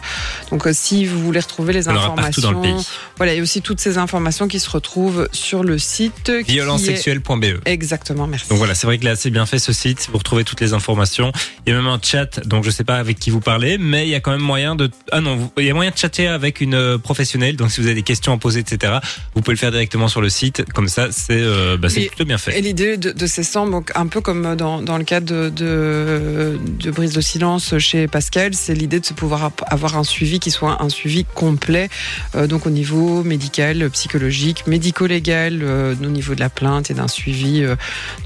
Donc 0.50 0.66
euh, 0.66 0.72
si 0.72 1.06
vous 1.06 1.20
voulez 1.20 1.40
retrouver 1.40 1.72
les 1.72 1.82
le 1.82 1.90
informations, 1.90 2.60
pays. 2.60 2.74
voilà, 3.16 3.34
et 3.34 3.40
aussi 3.40 3.62
toutes 3.62 3.80
ces 3.80 3.98
informations 3.98 4.48
qui 4.48 4.60
se 4.60 4.70
retrouvent 4.70 5.28
sur 5.32 5.43
le 5.52 5.78
site. 5.78 6.28
est- 6.28 6.42
Violencesexuelle.be. 6.50 7.60
Exactement, 7.66 8.26
merci. 8.26 8.48
Donc 8.48 8.58
voilà, 8.58 8.74
c'est 8.74 8.86
vrai 8.86 8.98
qu'il 8.98 9.06
est 9.06 9.10
assez 9.10 9.30
bien 9.30 9.46
fait 9.46 9.58
ce 9.58 9.72
site. 9.72 10.08
Vous 10.10 10.18
retrouvez 10.18 10.44
toutes 10.44 10.60
les 10.60 10.72
informations. 10.72 11.32
Il 11.66 11.70
y 11.70 11.72
a 11.72 11.76
même 11.76 11.86
un 11.86 11.98
chat, 12.02 12.40
donc 12.46 12.64
je 12.64 12.70
sais 12.70 12.84
pas 12.84 12.96
avec 12.96 13.18
qui 13.18 13.30
vous 13.30 13.40
parlez, 13.40 13.78
mais 13.78 14.06
il 14.06 14.10
y 14.10 14.14
a 14.14 14.20
quand 14.20 14.30
même 14.32 14.40
moyen 14.40 14.74
de. 14.74 14.90
Ah 15.12 15.20
non, 15.20 15.50
il 15.58 15.64
y 15.64 15.70
a 15.70 15.74
moyen 15.74 15.90
de 15.90 15.96
chatter 15.98 16.26
avec 16.28 16.60
une 16.60 16.74
euh, 16.74 16.98
professionnelle. 16.98 17.56
Donc 17.56 17.70
si 17.70 17.80
vous 17.80 17.86
avez 17.86 17.94
des 17.96 18.02
questions 18.02 18.32
à 18.32 18.38
poser, 18.38 18.60
etc., 18.60 18.94
vous 19.34 19.42
pouvez 19.42 19.54
le 19.54 19.58
faire 19.58 19.70
directement 19.70 20.08
sur 20.08 20.20
le 20.20 20.28
site. 20.30 20.64
Comme 20.72 20.88
ça, 20.88 21.08
c'est 21.12 21.32
euh, 21.32 21.76
bah, 21.76 21.88
Et- 21.96 22.06
plutôt 22.06 22.24
bien 22.24 22.36
Et 22.36 22.38
fait. 22.38 22.60
l'idée 22.60 22.96
de, 22.96 23.12
de 23.12 23.26
ces 23.26 23.42
centres, 23.42 23.70
donc 23.70 23.90
un 23.94 24.06
peu 24.06 24.20
comme 24.20 24.56
dans, 24.56 24.82
dans 24.82 24.98
le 24.98 25.04
cas 25.04 25.20
de, 25.20 25.48
de, 25.50 26.58
de 26.80 26.90
Brise 26.90 27.12
de 27.12 27.20
silence 27.20 27.76
chez 27.78 28.06
Pascal, 28.08 28.54
c'est 28.54 28.74
l'idée 28.74 29.00
de 29.00 29.06
se 29.06 29.12
pouvoir 29.14 29.50
avoir 29.66 29.96
un 29.96 30.04
suivi 30.04 30.40
qui 30.40 30.50
soit 30.50 30.82
un 30.82 30.88
suivi 30.88 31.24
complet, 31.34 31.88
euh, 32.34 32.46
donc 32.46 32.66
au 32.66 32.70
niveau 32.70 33.22
médical, 33.24 33.88
psychologique, 33.90 34.66
médico-légal, 34.66 35.33
euh, 35.34 35.94
au 36.02 36.06
niveau 36.06 36.34
de 36.34 36.40
la 36.40 36.48
plainte 36.48 36.90
et 36.90 36.94
d'un 36.94 37.08
suivi. 37.08 37.62
euh. 37.62 37.76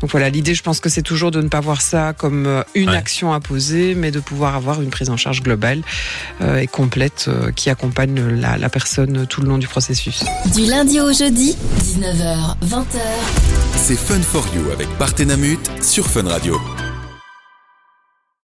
donc 0.00 0.10
voilà, 0.10 0.28
l'idée, 0.30 0.54
je 0.54 0.62
pense 0.62 0.80
que 0.80 0.88
c'est 0.88 1.02
toujours 1.02 1.30
de 1.30 1.40
ne 1.42 1.48
pas 1.48 1.60
voir 1.60 1.80
ça 1.80 2.12
comme 2.12 2.46
euh, 2.46 2.62
une 2.74 2.90
Ouais. 2.90 2.96
action 2.96 3.32
à 3.32 3.40
poser, 3.40 3.94
mais 3.94 4.10
de 4.10 4.20
pouvoir 4.20 4.54
avoir 4.56 4.80
une 4.82 4.90
prise 4.90 5.10
en 5.10 5.16
charge 5.16 5.42
globale 5.42 5.82
euh, 6.40 6.58
et 6.58 6.66
complète 6.66 7.26
euh, 7.28 7.50
qui 7.52 7.70
accompagne 7.70 8.20
la, 8.40 8.56
la 8.58 8.68
personne 8.68 9.26
tout 9.26 9.40
le 9.42 9.48
long 9.48 9.58
du 9.58 9.66
processus. 9.68 10.24
Du 10.54 10.64
lundi 10.66 11.00
au 11.00 11.12
jeudi, 11.12 11.56
19h, 11.82 12.56
20h. 12.66 12.84
C'est 13.76 13.96
Fun 13.98 14.20
for 14.22 14.44
You 14.54 14.70
avec 14.72 14.88
Partenamut 14.98 15.58
sur 15.82 16.06
Fun 16.06 16.28
Radio. 16.28 16.58